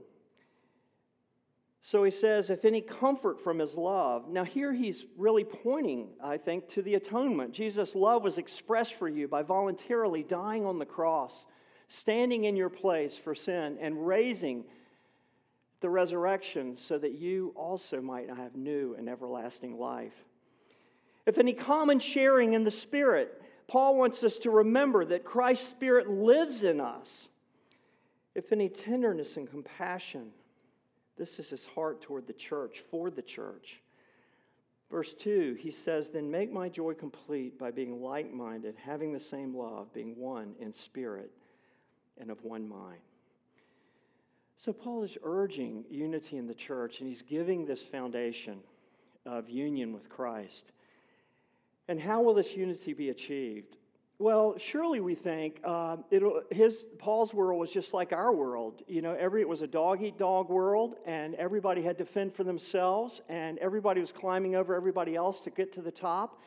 so 1.83 2.03
he 2.03 2.11
says, 2.11 2.51
if 2.51 2.63
any 2.63 2.81
comfort 2.81 3.41
from 3.43 3.57
his 3.57 3.73
love. 3.73 4.29
Now, 4.29 4.43
here 4.43 4.71
he's 4.71 5.03
really 5.17 5.43
pointing, 5.43 6.09
I 6.23 6.37
think, 6.37 6.69
to 6.69 6.83
the 6.83 6.93
atonement. 6.93 7.53
Jesus' 7.53 7.95
love 7.95 8.23
was 8.23 8.37
expressed 8.37 8.95
for 8.95 9.09
you 9.09 9.27
by 9.27 9.41
voluntarily 9.41 10.21
dying 10.21 10.65
on 10.65 10.77
the 10.77 10.85
cross, 10.85 11.47
standing 11.87 12.43
in 12.43 12.55
your 12.55 12.69
place 12.69 13.17
for 13.17 13.33
sin, 13.33 13.77
and 13.81 14.05
raising 14.05 14.63
the 15.81 15.89
resurrection 15.89 16.77
so 16.77 16.99
that 16.99 17.13
you 17.13 17.51
also 17.55 17.99
might 17.99 18.29
have 18.29 18.55
new 18.55 18.93
and 18.95 19.09
everlasting 19.09 19.79
life. 19.79 20.13
If 21.25 21.39
any 21.39 21.53
common 21.53 21.99
sharing 21.99 22.53
in 22.53 22.63
the 22.63 22.69
Spirit, 22.71 23.41
Paul 23.67 23.97
wants 23.97 24.23
us 24.23 24.37
to 24.39 24.51
remember 24.51 25.03
that 25.05 25.25
Christ's 25.25 25.67
Spirit 25.69 26.07
lives 26.07 26.61
in 26.61 26.79
us. 26.79 27.27
If 28.35 28.51
any 28.51 28.69
tenderness 28.69 29.35
and 29.37 29.49
compassion, 29.49 30.27
this 31.21 31.37
is 31.37 31.49
his 31.49 31.65
heart 31.75 32.01
toward 32.01 32.25
the 32.25 32.33
church, 32.33 32.83
for 32.89 33.11
the 33.11 33.21
church. 33.21 33.79
Verse 34.89 35.13
2, 35.13 35.55
he 35.59 35.69
says, 35.69 36.09
Then 36.09 36.31
make 36.31 36.51
my 36.51 36.67
joy 36.67 36.95
complete 36.95 37.59
by 37.59 37.69
being 37.69 38.01
like 38.01 38.33
minded, 38.33 38.73
having 38.83 39.13
the 39.13 39.19
same 39.19 39.55
love, 39.55 39.93
being 39.93 40.17
one 40.17 40.55
in 40.59 40.73
spirit 40.73 41.29
and 42.19 42.31
of 42.31 42.43
one 42.43 42.67
mind. 42.67 43.01
So, 44.57 44.73
Paul 44.73 45.03
is 45.03 45.15
urging 45.23 45.85
unity 45.91 46.37
in 46.37 46.47
the 46.47 46.55
church, 46.55 47.01
and 47.01 47.07
he's 47.07 47.21
giving 47.21 47.67
this 47.67 47.83
foundation 47.83 48.57
of 49.27 49.47
union 49.47 49.93
with 49.93 50.09
Christ. 50.09 50.71
And 51.87 52.01
how 52.01 52.23
will 52.23 52.33
this 52.33 52.53
unity 52.55 52.93
be 52.93 53.09
achieved? 53.09 53.77
Well, 54.21 54.53
surely 54.59 54.99
we 54.99 55.15
think 55.15 55.59
uh, 55.63 55.97
his 56.51 56.85
Paul's 56.99 57.33
world 57.33 57.59
was 57.59 57.71
just 57.71 57.91
like 57.91 58.11
our 58.11 58.31
world. 58.31 58.83
You 58.87 59.01
know, 59.01 59.15
every 59.19 59.41
it 59.41 59.49
was 59.49 59.63
a 59.63 59.67
dog 59.67 60.03
eat 60.03 60.19
dog 60.19 60.47
world, 60.47 60.93
and 61.07 61.33
everybody 61.33 61.81
had 61.81 61.97
to 61.97 62.05
fend 62.05 62.35
for 62.35 62.43
themselves, 62.43 63.19
and 63.29 63.57
everybody 63.57 63.99
was 63.99 64.11
climbing 64.11 64.55
over 64.55 64.75
everybody 64.75 65.15
else 65.15 65.39
to 65.39 65.49
get 65.49 65.73
to 65.73 65.81
the 65.81 65.89
top. 65.89 66.39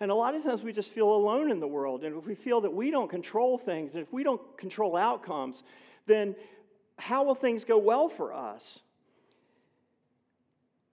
And 0.00 0.10
a 0.10 0.14
lot 0.14 0.36
of 0.36 0.42
times 0.42 0.62
we 0.62 0.72
just 0.72 0.90
feel 0.94 1.12
alone 1.12 1.50
in 1.50 1.60
the 1.60 1.66
world, 1.66 2.02
and 2.02 2.16
if 2.16 2.24
we 2.24 2.34
feel 2.34 2.62
that 2.62 2.72
we 2.72 2.90
don't 2.90 3.10
control 3.10 3.58
things, 3.58 3.92
and 3.92 4.02
if 4.02 4.10
we 4.10 4.22
don't 4.22 4.40
control 4.56 4.96
outcomes, 4.96 5.62
then 6.06 6.34
how 6.96 7.24
will 7.24 7.34
things 7.34 7.62
go 7.62 7.76
well 7.76 8.08
for 8.08 8.32
us? 8.32 8.78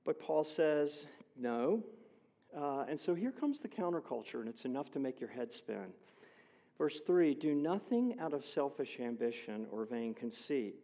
But 0.04 0.20
Paul 0.20 0.44
says, 0.44 1.06
no. 1.38 1.82
Uh, 2.54 2.84
and 2.90 3.00
so 3.00 3.16
here 3.16 3.32
comes 3.32 3.60
the 3.60 3.70
counterculture, 3.70 4.42
and 4.42 4.50
it's 4.50 4.66
enough 4.66 4.92
to 4.92 5.00
make 5.00 5.22
your 5.22 5.30
head 5.30 5.54
spin. 5.54 5.94
Verse 6.78 7.02
3 7.06 7.36
Do 7.36 7.54
nothing 7.56 8.16
out 8.20 8.34
of 8.34 8.46
selfish 8.46 8.98
ambition 9.00 9.66
or 9.72 9.86
vain 9.86 10.14
conceit. 10.14 10.76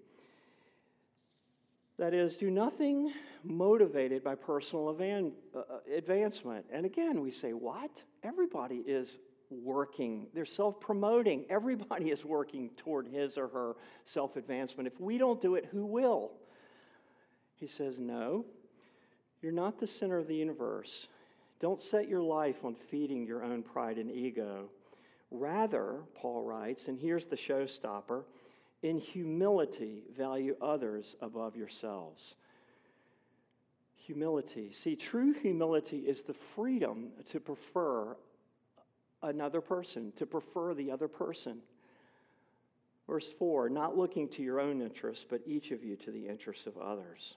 That 1.98 2.14
is, 2.14 2.36
do 2.36 2.50
nothing 2.50 3.14
motivated 3.44 4.24
by 4.24 4.36
personal 4.36 4.90
uh, 4.90 5.60
uh, 5.60 5.64
advancement. 5.96 6.66
And 6.72 6.86
again, 6.86 7.22
we 7.22 7.32
say, 7.32 7.52
What? 7.54 7.92
Everybody 8.24 8.84
is 8.88 9.20
working. 9.50 10.28
They're 10.34 10.46
self 10.46 10.80
promoting. 10.80 11.46
Everybody 11.50 12.10
is 12.10 12.24
working 12.26 12.72
toward 12.78 13.08
his 13.08 13.38
or 13.38 13.48
her 13.50 13.76
self 14.06 14.36
advancement. 14.36 14.88
If 14.88 15.00
we 15.00 15.18
don't 15.18 15.42
do 15.42 15.56
it, 15.56 15.68
who 15.72 15.86
will? 15.86 16.32
He 17.56 17.68
says, 17.68 18.00
No, 18.00 18.46
you're 19.42 19.52
not 19.52 19.80
the 19.80 19.88
center 19.88 20.18
of 20.18 20.28
the 20.28 20.36
universe. 20.36 21.08
Don't 21.60 21.82
set 21.82 22.08
your 22.08 22.22
life 22.22 22.56
on 22.64 22.76
feeding 22.90 23.28
your 23.28 23.44
own 23.44 23.62
pride 23.62 23.98
and 23.98 24.10
ego. 24.10 24.70
Rather, 25.32 26.02
Paul 26.16 26.44
writes, 26.44 26.88
and 26.88 27.00
here's 27.00 27.26
the 27.26 27.38
showstopper 27.38 28.24
in 28.84 28.98
humility, 28.98 30.04
value 30.18 30.56
others 30.62 31.16
above 31.22 31.56
yourselves. 31.56 32.36
Humility. 33.96 34.74
See, 34.74 34.96
true 34.96 35.34
humility 35.34 36.00
is 36.00 36.22
the 36.24 36.36
freedom 36.56 37.10
to 37.32 37.40
prefer 37.40 38.18
another 39.24 39.62
person, 39.62 40.12
to 40.18 40.26
prefer 40.26 40.74
the 40.74 40.92
other 40.92 41.08
person. 41.08 41.60
Verse 43.08 43.28
4 43.40 43.70
not 43.70 43.98
looking 43.98 44.28
to 44.30 44.42
your 44.42 44.60
own 44.60 44.82
interests, 44.82 45.26
but 45.30 45.42
each 45.46 45.72
of 45.72 45.84
you 45.84 45.96
to 45.98 46.12
the 46.12 46.28
interests 46.28 46.66
of 46.66 46.78
others. 46.78 47.36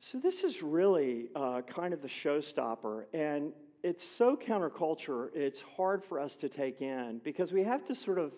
So, 0.00 0.18
this 0.18 0.44
is 0.44 0.62
really 0.62 1.30
uh, 1.34 1.62
kind 1.62 1.94
of 1.94 2.02
the 2.02 2.10
showstopper. 2.22 3.04
And 3.14 3.52
it's 3.86 4.04
so 4.04 4.36
counterculture, 4.36 5.28
it's 5.32 5.60
hard 5.76 6.02
for 6.02 6.18
us 6.18 6.34
to 6.34 6.48
take 6.48 6.82
in 6.82 7.20
because 7.22 7.52
we 7.52 7.62
have 7.62 7.84
to 7.84 7.94
sort 7.94 8.18
of 8.18 8.32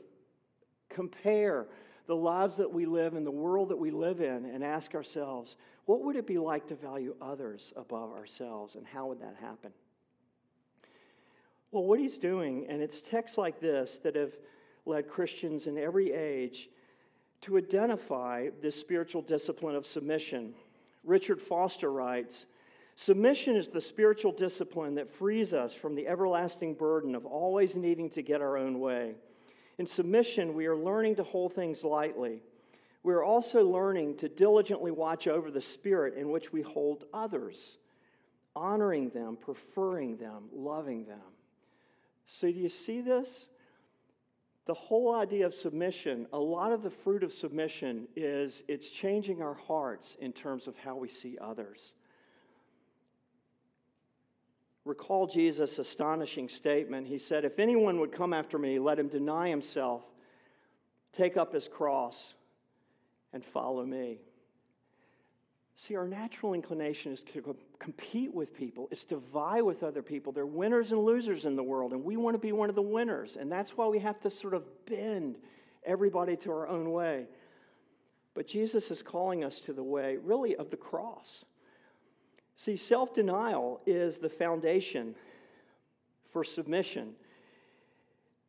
compare 0.90 1.66
the 2.06 2.14
lives 2.14 2.58
that 2.58 2.70
we 2.70 2.84
live 2.84 3.14
in 3.14 3.24
the 3.24 3.30
world 3.30 3.70
that 3.70 3.78
we 3.78 3.90
live 3.90 4.20
in 4.20 4.44
and 4.44 4.62
ask 4.62 4.94
ourselves, 4.94 5.56
what 5.86 6.02
would 6.02 6.16
it 6.16 6.26
be 6.26 6.36
like 6.36 6.66
to 6.66 6.74
value 6.74 7.14
others 7.22 7.72
above 7.76 8.12
ourselves, 8.12 8.74
and 8.74 8.86
how 8.86 9.06
would 9.06 9.22
that 9.22 9.36
happen? 9.40 9.70
Well, 11.70 11.84
what 11.84 11.98
he's 11.98 12.18
doing, 12.18 12.66
and 12.68 12.82
it's 12.82 13.00
texts 13.00 13.38
like 13.38 13.58
this 13.58 14.00
that 14.02 14.16
have 14.16 14.32
led 14.84 15.08
Christians 15.08 15.66
in 15.66 15.78
every 15.78 16.12
age 16.12 16.68
to 17.42 17.56
identify 17.56 18.48
this 18.60 18.78
spiritual 18.78 19.22
discipline 19.22 19.76
of 19.76 19.86
submission. 19.86 20.52
Richard 21.04 21.40
Foster 21.40 21.90
writes 21.90 22.44
Submission 23.00 23.54
is 23.54 23.68
the 23.68 23.80
spiritual 23.80 24.32
discipline 24.32 24.96
that 24.96 25.08
frees 25.08 25.54
us 25.54 25.72
from 25.72 25.94
the 25.94 26.08
everlasting 26.08 26.74
burden 26.74 27.14
of 27.14 27.24
always 27.24 27.76
needing 27.76 28.10
to 28.10 28.22
get 28.22 28.40
our 28.40 28.58
own 28.58 28.80
way. 28.80 29.14
In 29.78 29.86
submission, 29.86 30.52
we 30.52 30.66
are 30.66 30.74
learning 30.74 31.14
to 31.14 31.22
hold 31.22 31.54
things 31.54 31.84
lightly. 31.84 32.42
We 33.04 33.14
are 33.14 33.22
also 33.22 33.62
learning 33.62 34.16
to 34.16 34.28
diligently 34.28 34.90
watch 34.90 35.28
over 35.28 35.48
the 35.48 35.62
spirit 35.62 36.14
in 36.14 36.30
which 36.30 36.52
we 36.52 36.60
hold 36.60 37.04
others, 37.14 37.78
honoring 38.56 39.10
them, 39.10 39.38
preferring 39.40 40.16
them, 40.16 40.48
loving 40.52 41.04
them. 41.04 41.20
So, 42.26 42.50
do 42.50 42.58
you 42.58 42.68
see 42.68 43.00
this? 43.00 43.46
The 44.66 44.74
whole 44.74 45.14
idea 45.14 45.46
of 45.46 45.54
submission, 45.54 46.26
a 46.32 46.38
lot 46.38 46.72
of 46.72 46.82
the 46.82 46.90
fruit 46.90 47.22
of 47.22 47.32
submission 47.32 48.08
is 48.16 48.64
it's 48.66 48.88
changing 48.88 49.40
our 49.40 49.54
hearts 49.54 50.16
in 50.20 50.32
terms 50.32 50.66
of 50.66 50.74
how 50.74 50.96
we 50.96 51.06
see 51.06 51.38
others. 51.40 51.92
Recall 54.88 55.26
Jesus' 55.26 55.78
astonishing 55.78 56.48
statement. 56.48 57.06
He 57.06 57.18
said, 57.18 57.44
If 57.44 57.58
anyone 57.58 58.00
would 58.00 58.10
come 58.10 58.32
after 58.32 58.58
me, 58.58 58.78
let 58.78 58.98
him 58.98 59.08
deny 59.08 59.50
himself, 59.50 60.00
take 61.12 61.36
up 61.36 61.52
his 61.52 61.68
cross, 61.68 62.34
and 63.34 63.44
follow 63.44 63.84
me. 63.84 64.16
See, 65.76 65.94
our 65.94 66.08
natural 66.08 66.54
inclination 66.54 67.12
is 67.12 67.20
to 67.34 67.54
compete 67.78 68.34
with 68.34 68.56
people, 68.56 68.88
it's 68.90 69.04
to 69.04 69.18
vie 69.18 69.60
with 69.60 69.82
other 69.82 70.00
people. 70.00 70.32
There 70.32 70.44
are 70.44 70.46
winners 70.46 70.90
and 70.90 71.04
losers 71.04 71.44
in 71.44 71.54
the 71.54 71.62
world, 71.62 71.92
and 71.92 72.02
we 72.02 72.16
want 72.16 72.34
to 72.34 72.38
be 72.38 72.52
one 72.52 72.70
of 72.70 72.74
the 72.74 72.80
winners. 72.80 73.36
And 73.38 73.52
that's 73.52 73.76
why 73.76 73.86
we 73.88 73.98
have 73.98 74.18
to 74.20 74.30
sort 74.30 74.54
of 74.54 74.64
bend 74.86 75.36
everybody 75.84 76.34
to 76.36 76.50
our 76.50 76.66
own 76.66 76.92
way. 76.92 77.26
But 78.32 78.46
Jesus 78.46 78.90
is 78.90 79.02
calling 79.02 79.44
us 79.44 79.58
to 79.66 79.74
the 79.74 79.82
way, 79.82 80.16
really, 80.16 80.56
of 80.56 80.70
the 80.70 80.78
cross. 80.78 81.44
See, 82.58 82.76
self 82.76 83.14
denial 83.14 83.80
is 83.86 84.18
the 84.18 84.28
foundation 84.28 85.14
for 86.32 86.42
submission. 86.42 87.14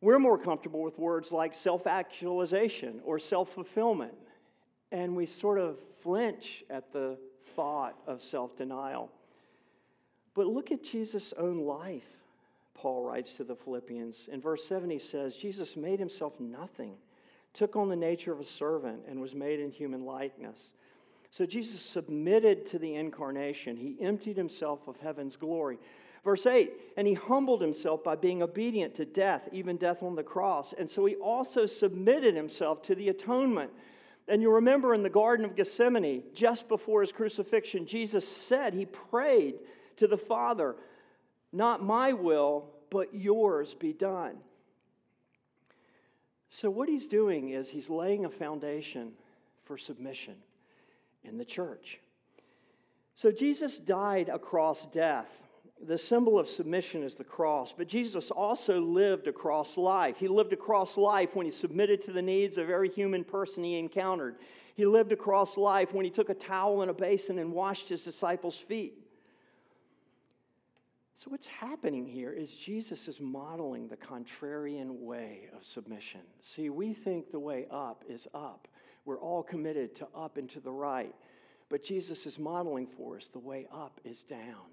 We're 0.00 0.18
more 0.18 0.36
comfortable 0.36 0.82
with 0.82 0.98
words 0.98 1.30
like 1.30 1.54
self 1.54 1.86
actualization 1.86 3.00
or 3.04 3.20
self 3.20 3.54
fulfillment, 3.54 4.14
and 4.90 5.14
we 5.14 5.26
sort 5.26 5.58
of 5.58 5.76
flinch 6.02 6.64
at 6.68 6.92
the 6.92 7.16
thought 7.54 7.96
of 8.06 8.20
self 8.20 8.56
denial. 8.56 9.10
But 10.34 10.46
look 10.46 10.72
at 10.72 10.82
Jesus' 10.82 11.32
own 11.38 11.64
life, 11.64 12.02
Paul 12.74 13.04
writes 13.04 13.34
to 13.34 13.44
the 13.44 13.54
Philippians. 13.54 14.28
In 14.32 14.40
verse 14.40 14.64
7, 14.66 14.90
he 14.90 14.98
says, 14.98 15.34
Jesus 15.34 15.76
made 15.76 15.98
himself 15.98 16.32
nothing, 16.40 16.94
took 17.52 17.76
on 17.76 17.88
the 17.88 17.96
nature 17.96 18.32
of 18.32 18.40
a 18.40 18.44
servant, 18.44 19.02
and 19.08 19.20
was 19.20 19.34
made 19.34 19.60
in 19.60 19.70
human 19.70 20.04
likeness. 20.04 20.70
So 21.30 21.46
Jesus 21.46 21.80
submitted 21.80 22.66
to 22.70 22.78
the 22.78 22.96
incarnation. 22.96 23.76
He 23.76 23.96
emptied 24.00 24.36
himself 24.36 24.88
of 24.88 24.96
heaven's 24.96 25.36
glory. 25.36 25.78
Verse 26.24 26.44
8, 26.44 26.72
and 26.98 27.06
he 27.06 27.14
humbled 27.14 27.62
himself 27.62 28.04
by 28.04 28.14
being 28.14 28.42
obedient 28.42 28.94
to 28.96 29.06
death, 29.06 29.48
even 29.52 29.78
death 29.78 30.02
on 30.02 30.16
the 30.16 30.22
cross. 30.22 30.74
And 30.76 30.90
so 30.90 31.06
he 31.06 31.14
also 31.14 31.64
submitted 31.64 32.34
himself 32.34 32.82
to 32.82 32.94
the 32.94 33.08
atonement. 33.08 33.70
And 34.28 34.42
you 34.42 34.52
remember 34.52 34.92
in 34.92 35.02
the 35.02 35.08
Garden 35.08 35.46
of 35.46 35.56
Gethsemane, 35.56 36.24
just 36.34 36.68
before 36.68 37.00
his 37.00 37.10
crucifixion, 37.10 37.86
Jesus 37.86 38.28
said, 38.28 38.74
he 38.74 38.84
prayed 38.84 39.54
to 39.96 40.06
the 40.06 40.18
Father, 40.18 40.76
Not 41.52 41.82
my 41.82 42.12
will, 42.12 42.66
but 42.90 43.14
yours 43.14 43.72
be 43.72 43.94
done. 43.94 44.36
So, 46.50 46.68
what 46.68 46.88
he's 46.88 47.06
doing 47.06 47.50
is 47.50 47.70
he's 47.70 47.88
laying 47.88 48.24
a 48.24 48.30
foundation 48.30 49.12
for 49.64 49.78
submission 49.78 50.34
in 51.24 51.38
the 51.38 51.44
church. 51.44 51.98
So 53.14 53.30
Jesus 53.30 53.78
died 53.78 54.28
across 54.28 54.86
death. 54.86 55.28
The 55.86 55.98
symbol 55.98 56.38
of 56.38 56.48
submission 56.48 57.02
is 57.02 57.14
the 57.14 57.24
cross, 57.24 57.72
but 57.76 57.88
Jesus 57.88 58.30
also 58.30 58.80
lived 58.80 59.28
across 59.28 59.78
life. 59.78 60.16
He 60.18 60.28
lived 60.28 60.52
across 60.52 60.98
life 60.98 61.34
when 61.34 61.46
he 61.46 61.52
submitted 61.52 62.04
to 62.04 62.12
the 62.12 62.20
needs 62.20 62.58
of 62.58 62.68
every 62.68 62.90
human 62.90 63.24
person 63.24 63.64
he 63.64 63.78
encountered. 63.78 64.36
He 64.74 64.84
lived 64.84 65.12
across 65.12 65.56
life 65.56 65.92
when 65.92 66.04
he 66.04 66.10
took 66.10 66.28
a 66.28 66.34
towel 66.34 66.82
and 66.82 66.90
a 66.90 66.94
basin 66.94 67.38
and 67.38 67.52
washed 67.52 67.88
his 67.88 68.02
disciples' 68.02 68.56
feet. 68.56 68.94
So, 71.22 71.30
what's 71.30 71.46
happening 71.46 72.06
here 72.06 72.32
is 72.32 72.54
Jesus 72.54 73.06
is 73.06 73.20
modeling 73.20 73.88
the 73.88 73.96
contrarian 73.98 75.00
way 75.00 75.50
of 75.54 75.62
submission. 75.62 76.22
See, 76.42 76.70
we 76.70 76.94
think 76.94 77.30
the 77.30 77.38
way 77.38 77.66
up 77.70 78.04
is 78.08 78.26
up, 78.32 78.66
we're 79.04 79.20
all 79.20 79.42
committed 79.42 79.96
to 79.96 80.08
up 80.14 80.36
and 80.36 80.48
to 80.50 80.60
the 80.60 80.70
right. 80.70 81.14
But 81.68 81.84
Jesus 81.84 82.26
is 82.26 82.38
modeling 82.38 82.88
for 82.96 83.16
us 83.16 83.28
the 83.32 83.38
way 83.38 83.66
up 83.72 84.00
is 84.04 84.22
down. 84.24 84.70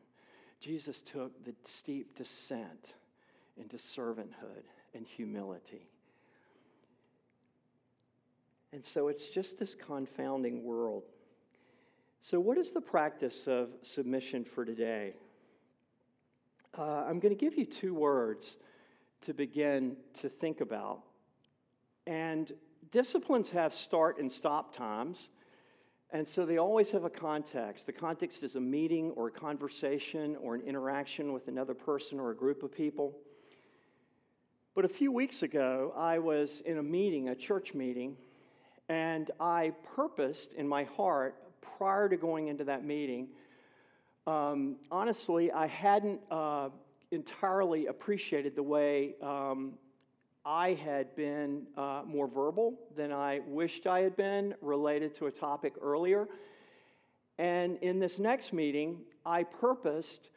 Jesus 0.60 1.02
took 1.12 1.32
the 1.46 1.54
steep 1.80 2.18
descent 2.18 2.94
into 3.58 3.78
servanthood 3.98 4.63
and 4.94 5.06
humility. 5.06 5.88
And 8.74 8.84
so 8.94 9.08
it's 9.08 9.24
just 9.34 9.58
this 9.60 9.76
confounding 9.86 10.63
world. 10.63 11.04
So, 12.22 12.40
what 12.40 12.58
is 12.58 12.72
the 12.72 12.82
practice 12.82 13.44
of 13.48 13.70
submission 13.84 14.46
for 14.54 14.66
today? 14.66 15.13
Uh, 16.78 17.06
I'm 17.08 17.20
going 17.20 17.36
to 17.36 17.40
give 17.40 17.58
you 17.58 17.66
two 17.66 17.94
words 17.94 18.58
to 19.26 19.34
begin 19.34 19.96
to 20.22 20.30
think 20.30 20.62
about. 20.62 21.02
And 22.06 22.52
disciplines 22.91 23.50
have 23.50 23.73
start 23.73 24.19
and 24.19 24.32
stop 24.32 24.76
times. 24.76 25.30
And 26.12 26.28
so 26.28 26.45
they 26.45 26.58
always 26.58 26.89
have 26.91 27.04
a 27.04 27.10
context. 27.10 27.86
The 27.86 27.91
context 27.91 28.41
is 28.41 28.56
a 28.56 28.62
meeting 28.62 29.12
or 29.12 29.28
a 29.28 29.32
conversation 29.32 30.38
or 30.41 30.56
an 30.56 30.62
interaction 30.62 31.34
with 31.34 31.47
another 31.50 31.73
person 31.73 32.19
or 32.19 32.32
a 32.32 32.36
group 32.36 32.63
of 32.63 32.71
people. 32.71 33.13
But 34.73 34.86
a 34.86 34.89
few 34.89 35.12
weeks 35.12 35.43
ago, 35.43 35.93
I 35.97 36.19
was 36.19 36.62
in 36.65 36.78
a 36.78 36.84
meeting, 36.84 37.30
a 37.30 37.36
church 37.36 37.73
meeting, 37.73 38.15
and 38.88 39.32
I 39.39 39.73
purposed 39.95 40.54
in 40.54 40.67
my 40.67 40.84
heart 40.84 41.36
prior 41.78 42.08
to 42.08 42.15
going 42.15 42.47
into 42.47 42.63
that 42.65 42.86
meeting. 42.86 43.28
Um, 44.28 44.78
honestly, 44.89 45.52
I 45.52 45.67
hadn't 45.67 46.21
uh, 46.32 46.69
entirely 47.12 47.88
appreciated 47.88 48.56
the 48.56 48.63
way 48.63 49.15
um, 49.21 49.73
I 50.48 50.76
had 50.76 51.14
been 51.14 51.64
uh, 51.76 52.04
more 52.06 52.26
verbal 52.26 52.80
than 52.96 53.12
I 53.12 53.42
wished 53.46 53.86
I 53.86 54.00
had 54.00 54.16
been 54.16 54.56
related 54.62 55.14
to 55.16 55.26
a 55.26 55.32
topic 55.32 55.74
earlier. 55.82 56.30
And 57.38 57.76
in 57.82 58.00
this 58.00 58.18
next 58.18 58.54
meeting, 58.54 59.00
I 59.26 59.44
purposed 59.44 60.30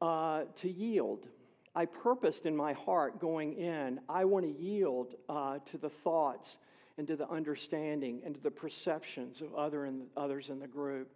uh, 0.00 0.42
to 0.60 0.70
yield. 0.70 1.26
I 1.74 1.84
purposed 1.84 2.46
in 2.46 2.54
my 2.56 2.74
heart 2.74 3.20
going 3.20 3.54
in, 3.54 3.98
I 4.08 4.24
want 4.24 4.44
to 4.44 4.52
yield 4.52 5.16
uh, 5.28 5.58
to 5.72 5.78
the 5.78 5.90
thoughts 5.90 6.58
and 6.96 7.06
to 7.08 7.16
the 7.16 7.28
understanding 7.28 8.22
and 8.24 8.36
to 8.36 8.40
the 8.40 8.52
perceptions 8.52 9.40
of 9.40 9.52
other 9.52 9.86
in, 9.86 10.02
others 10.16 10.48
in 10.48 10.60
the 10.60 10.68
group. 10.68 11.10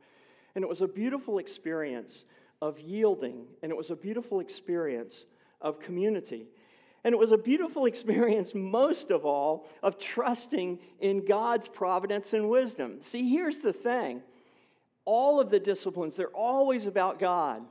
And 0.56 0.64
it 0.64 0.68
was 0.68 0.80
a 0.80 0.88
beautiful 0.88 1.38
experience 1.38 2.24
of 2.60 2.80
yielding, 2.80 3.44
and 3.62 3.70
it 3.70 3.78
was 3.78 3.90
a 3.90 3.96
beautiful 3.96 4.40
experience 4.40 5.26
of 5.60 5.78
community. 5.78 6.48
And 7.04 7.14
it 7.14 7.18
was 7.18 7.32
a 7.32 7.38
beautiful 7.38 7.86
experience, 7.86 8.54
most 8.54 9.10
of 9.10 9.24
all, 9.24 9.66
of 9.82 9.98
trusting 9.98 10.78
in 11.00 11.24
God's 11.24 11.68
providence 11.68 12.32
and 12.32 12.48
wisdom. 12.48 13.02
See, 13.02 13.28
here's 13.28 13.58
the 13.58 13.72
thing 13.72 14.22
all 15.04 15.40
of 15.40 15.50
the 15.50 15.58
disciplines, 15.58 16.14
they're 16.16 16.28
always 16.28 16.86
about 16.86 17.18
God. 17.18 17.62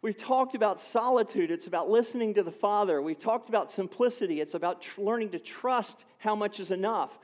We've 0.00 0.16
talked 0.16 0.54
about 0.54 0.80
solitude, 0.80 1.50
it's 1.50 1.66
about 1.66 1.90
listening 1.90 2.34
to 2.34 2.44
the 2.44 2.52
Father. 2.52 3.02
We've 3.02 3.18
talked 3.18 3.48
about 3.48 3.72
simplicity, 3.72 4.40
it's 4.40 4.54
about 4.54 4.82
tr- 4.82 5.00
learning 5.00 5.30
to 5.30 5.40
trust 5.40 6.04
how 6.18 6.36
much 6.36 6.60
is 6.60 6.70
enough. 6.70 7.18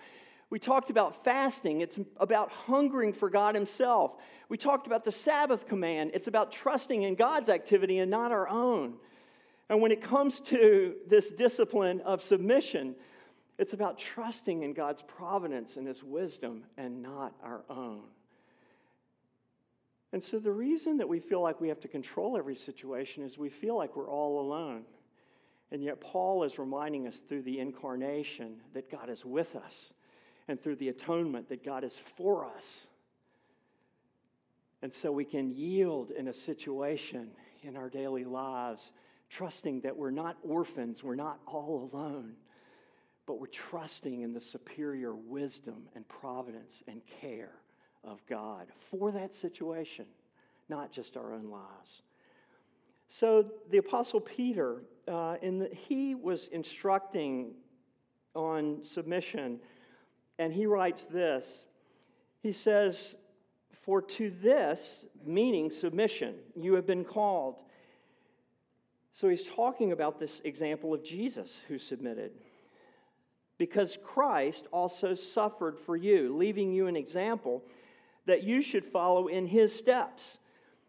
We 0.51 0.59
talked 0.59 0.91
about 0.91 1.25
fasting, 1.25 1.83
it's 1.83 2.01
about 2.17 2.51
hungering 2.51 3.13
for 3.13 3.31
God 3.31 3.55
Himself. 3.55 4.17
We 4.49 4.57
talked 4.57 4.87
about 4.87 5.05
the 5.05 5.13
Sabbath 5.13 5.69
command, 5.69 6.13
it's 6.15 6.27
about 6.27 6.51
trusting 6.51 7.03
in 7.03 7.15
God's 7.15 7.49
activity 7.49 7.99
and 7.99 8.11
not 8.11 8.33
our 8.33 8.49
own. 8.49 8.95
And 9.69 9.81
when 9.81 9.93
it 9.93 10.03
comes 10.03 10.41
to 10.41 10.95
this 11.09 11.31
discipline 11.31 12.01
of 12.03 12.23
submission, 12.23 12.97
It's 13.59 13.73
about 13.73 13.99
trusting 13.99 14.63
in 14.63 14.73
God's 14.73 15.03
providence 15.03 15.77
and 15.77 15.87
His 15.87 16.03
wisdom 16.03 16.65
and 16.77 17.03
not 17.03 17.35
our 17.43 17.65
own. 17.71 18.03
And 20.13 20.23
so, 20.23 20.39
the 20.39 20.53
reason 20.53 20.97
that 20.99 21.09
we 21.09 21.21
feel 21.21 21.43
like 21.43 21.61
we 21.61 21.69
have 21.69 21.81
to 21.81 21.89
control 21.89 22.37
every 22.37 22.57
situation 22.57 23.23
is 23.23 23.37
we 23.39 23.51
feel 23.51 23.77
like 23.77 23.97
we're 23.97 24.11
all 24.11 24.41
alone. 24.41 24.85
And 25.71 25.83
yet, 25.83 26.01
Paul 26.01 26.45
is 26.45 26.59
reminding 26.59 27.07
us 27.07 27.21
through 27.29 27.43
the 27.43 27.59
incarnation 27.59 28.57
that 28.75 28.91
God 28.91 29.09
is 29.09 29.25
with 29.25 29.57
us, 29.57 29.93
and 30.47 30.61
through 30.61 30.77
the 30.77 30.89
atonement 30.89 31.49
that 31.49 31.65
God 31.65 31.85
is 31.85 31.97
for 32.17 32.45
us. 32.45 32.65
And 34.83 34.93
so, 34.93 35.11
we 35.11 35.25
can 35.25 35.51
yield 35.51 36.11
in 36.11 36.29
a 36.29 36.35
situation 36.35 37.31
in 37.63 37.77
our 37.77 37.89
daily 37.89 38.25
lives, 38.25 38.93
trusting 39.31 39.81
that 39.81 39.97
we're 39.97 40.11
not 40.11 40.37
orphans, 40.43 41.03
we're 41.03 41.15
not 41.15 41.41
all 41.47 41.91
alone, 41.93 42.35
but 43.27 43.41
we're 43.41 43.47
trusting 43.47 44.23
in 44.23 44.33
the 44.33 44.41
superior 44.41 45.15
wisdom 45.15 45.89
and 45.95 46.07
providence 46.09 46.83
and 46.87 47.01
care 47.21 47.53
of 48.05 48.21
God 48.29 48.67
for 48.91 49.11
that 49.13 49.35
situation, 49.35 50.07
not 50.69 50.93
just 50.93 51.17
our 51.17 51.33
own 51.33 51.51
lives. 51.51 52.03
So 53.09 53.47
the 53.71 53.79
Apostle 53.79 54.21
Peter, 54.21 54.83
uh, 55.09 55.37
in 55.43 55.59
the, 55.59 55.71
he 55.73 56.15
was 56.15 56.49
instructing 56.53 57.53
on 58.35 58.81
submission, 58.83 59.61
and 60.39 60.53
he 60.53 60.67
writes 60.67 61.07
this. 61.07 61.65
He 62.43 62.53
says, 62.53 63.15
For 63.85 64.03
to 64.03 64.33
this, 64.43 65.05
meaning 65.25 65.71
submission, 65.71 66.35
you 66.57 66.75
have 66.75 66.87
been 66.87 67.05
called. 67.05 67.57
So 69.15 69.29
he's 69.29 69.45
talking 69.57 69.93
about 69.93 70.21
this 70.21 70.41
example 70.45 70.93
of 70.93 71.03
Jesus 71.03 71.57
who 71.69 71.79
submitted. 71.79 72.33
Because 73.57 73.97
Christ 74.03 74.67
also 74.73 75.15
suffered 75.15 75.79
for 75.79 75.97
you, 75.97 76.37
leaving 76.37 76.73
you 76.73 76.89
an 76.89 76.97
example 76.97 77.63
that 78.27 78.43
you 78.43 78.61
should 78.61 78.85
follow 78.85 79.29
in 79.29 79.47
his 79.47 79.75
steps. 79.75 80.39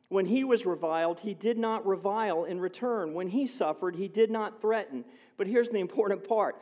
When 0.09 0.25
he 0.25 0.43
was 0.43 0.65
reviled, 0.65 1.19
he 1.19 1.33
did 1.33 1.57
not 1.57 1.85
revile 1.85 2.45
in 2.45 2.59
return. 2.59 3.13
When 3.13 3.29
he 3.29 3.45
suffered, 3.45 3.95
he 3.95 4.07
did 4.07 4.31
not 4.31 4.61
threaten. 4.61 5.05
But 5.38 5.47
here's 5.47 5.69
the 5.69 5.79
important 5.79 6.27
part 6.27 6.55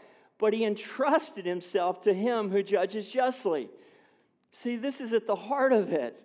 but 0.43 0.51
he 0.51 0.65
entrusted 0.65 1.45
himself 1.45 2.01
to 2.01 2.13
him 2.13 2.49
who 2.49 2.61
judges 2.61 3.07
justly. 3.07 3.69
See, 4.51 4.75
this 4.75 4.99
is 4.99 5.13
at 5.13 5.25
the 5.25 5.37
heart 5.37 5.71
of 5.71 5.93
it. 5.93 6.21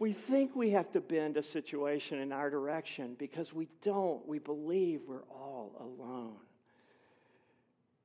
We 0.00 0.14
think 0.14 0.56
we 0.56 0.70
have 0.70 0.90
to 0.92 1.00
bend 1.00 1.36
a 1.36 1.42
situation 1.42 2.20
in 2.20 2.32
our 2.32 2.48
direction 2.48 3.16
because 3.18 3.52
we 3.52 3.68
don't. 3.82 4.26
We 4.26 4.38
believe 4.38 5.02
we're 5.06 5.26
all 5.30 5.72
alone. 5.78 6.36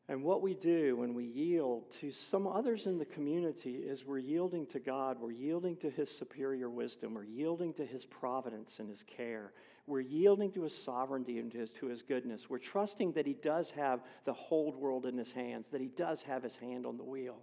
And 0.10 0.22
what 0.22 0.42
we 0.42 0.56
do 0.56 0.98
when 0.98 1.14
we 1.14 1.24
yield 1.24 1.86
to 2.02 2.12
some 2.12 2.48
others 2.48 2.86
in 2.86 3.00
the 3.00 3.06
community 3.06 3.76
is 3.76 4.06
we're 4.06 4.18
yielding 4.18 4.68
to 4.68 4.80
God, 4.80 5.18
we're 5.22 5.32
yielding 5.32 5.78
to 5.78 5.90
His 5.90 6.12
superior 6.12 6.70
wisdom, 6.70 7.14
we're 7.14 7.24
yielding 7.24 7.74
to 7.76 7.86
His 7.86 8.04
providence 8.04 8.80
and 8.80 8.90
His 8.90 9.04
care. 9.04 9.54
We're 9.88 10.02
yielding 10.02 10.52
to 10.52 10.64
His 10.64 10.76
sovereignty 10.76 11.40
and 11.40 11.50
to 11.54 11.60
His, 11.60 11.70
to 11.80 11.88
his 11.88 12.02
goodness. 12.02 12.50
We're 12.50 12.60
trusting 12.60 13.14
that 13.14 13.26
He 13.26 13.36
does 13.42 13.72
have 13.72 14.02
the 14.26 14.34
whole 14.34 14.74
world 14.74 15.06
in 15.06 15.18
His 15.18 15.32
hands, 15.32 15.68
that 15.72 15.82
He 15.82 15.88
does 15.88 16.22
have 16.24 16.44
His 16.44 16.58
hand 16.58 16.86
on 16.86 16.98
the 16.98 17.04
wheel. 17.06 17.38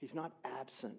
He's 0.00 0.14
not 0.14 0.32
absent. 0.44 0.94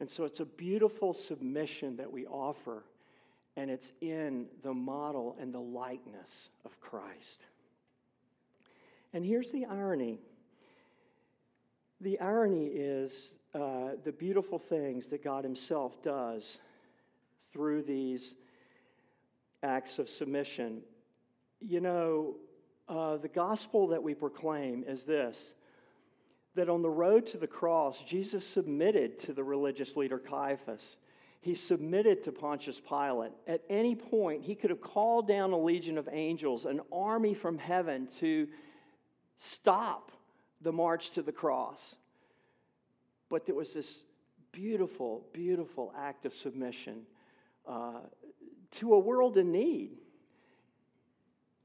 And 0.00 0.10
so 0.10 0.24
it's 0.24 0.40
a 0.40 0.44
beautiful 0.44 1.14
submission 1.14 1.96
that 1.96 2.10
we 2.10 2.26
offer, 2.26 2.82
and 3.56 3.70
it's 3.70 3.92
in 4.00 4.46
the 4.62 4.74
model 4.74 5.36
and 5.40 5.54
the 5.54 5.60
likeness 5.60 6.48
of 6.64 6.78
Christ. 6.80 7.40
And 9.12 9.24
here's 9.24 9.50
the 9.50 9.64
irony 9.66 10.18
the 12.00 12.20
irony 12.20 12.66
is 12.66 13.12
uh, 13.54 13.92
the 14.04 14.12
beautiful 14.12 14.58
things 14.58 15.06
that 15.06 15.22
God 15.22 15.44
Himself 15.44 15.92
does 16.02 16.58
through 17.52 17.82
these 17.82 18.34
acts 19.62 19.98
of 19.98 20.08
submission. 20.08 20.82
You 21.60 21.80
know, 21.80 22.34
uh, 22.88 23.16
the 23.16 23.28
gospel 23.28 23.86
that 23.88 24.02
we 24.02 24.12
proclaim 24.12 24.84
is 24.86 25.04
this 25.04 25.38
that 26.54 26.68
on 26.68 26.82
the 26.82 26.90
road 26.90 27.26
to 27.28 27.38
the 27.38 27.46
cross, 27.46 27.98
Jesus 28.06 28.46
submitted 28.46 29.18
to 29.20 29.32
the 29.32 29.42
religious 29.42 29.96
leader 29.96 30.18
Caiaphas. 30.18 30.96
He 31.40 31.54
submitted 31.54 32.24
to 32.24 32.32
Pontius 32.32 32.80
Pilate. 32.80 33.32
At 33.46 33.62
any 33.68 33.94
point, 33.94 34.42
he 34.42 34.54
could 34.54 34.70
have 34.70 34.80
called 34.80 35.28
down 35.28 35.52
a 35.52 35.58
legion 35.58 35.98
of 35.98 36.08
angels, 36.10 36.64
an 36.64 36.80
army 36.92 37.34
from 37.34 37.58
heaven 37.58 38.08
to 38.20 38.48
stop 39.38 40.10
the 40.62 40.72
march 40.72 41.10
to 41.10 41.22
the 41.22 41.32
cross. 41.32 41.96
But 43.28 43.46
there 43.46 43.54
was 43.54 43.74
this 43.74 44.04
beautiful, 44.52 45.26
beautiful 45.32 45.92
act 45.98 46.24
of 46.24 46.32
submission 46.32 47.02
uh, 47.68 48.00
to 48.70 48.94
a 48.94 48.98
world 48.98 49.36
in 49.36 49.52
need, 49.52 49.90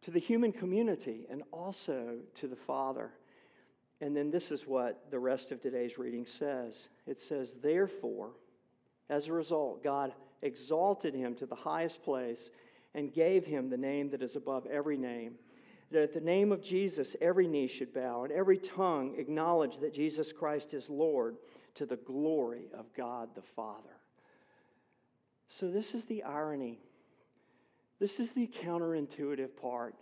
to 0.02 0.12
the 0.12 0.20
human 0.20 0.52
community, 0.52 1.26
and 1.30 1.44
also 1.52 2.18
to 2.36 2.48
the 2.48 2.56
Father. 2.56 3.12
And 4.02 4.16
then 4.16 4.32
this 4.32 4.52
is 4.52 4.66
what 4.66 5.12
the 5.12 5.20
rest 5.20 5.52
of 5.52 5.62
today's 5.62 5.98
reading 5.98 6.26
says 6.26 6.88
it 7.06 7.22
says, 7.22 7.54
Therefore, 7.62 8.32
as 9.10 9.28
a 9.28 9.34
result, 9.34 9.84
God 9.84 10.14
exalted 10.42 11.14
him 11.14 11.36
to 11.36 11.46
the 11.46 11.56
highest 11.56 12.02
place 12.04 12.50
and 12.96 13.14
gave 13.14 13.46
him 13.46 13.70
the 13.70 13.78
name 13.78 14.10
that 14.12 14.22
is 14.22 14.36
above 14.36 14.66
every 14.68 14.98
name 14.98 15.36
that 15.92 16.04
at 16.04 16.14
the 16.14 16.22
name 16.22 16.52
of 16.52 16.62
Jesus, 16.62 17.16
every 17.20 17.48
knee 17.48 17.68
should 17.68 17.94
bow 17.94 18.24
and 18.24 18.32
every 18.32 18.58
tongue 18.58 19.16
acknowledge 19.18 19.80
that 19.80 19.94
Jesus 19.94 20.32
Christ 20.32 20.74
is 20.74 20.90
Lord 20.90 21.38
to 21.76 21.86
the 21.86 21.98
glory 21.98 22.68
of 22.78 22.94
God 22.96 23.30
the 23.36 23.42
Father. 23.42 23.98
So, 25.48 25.70
this 25.72 25.96
is 25.96 26.06
the 26.06 26.24
irony. 26.24 26.80
This 28.00 28.20
is 28.20 28.32
the 28.32 28.48
counterintuitive 28.48 29.56
part. 29.60 29.96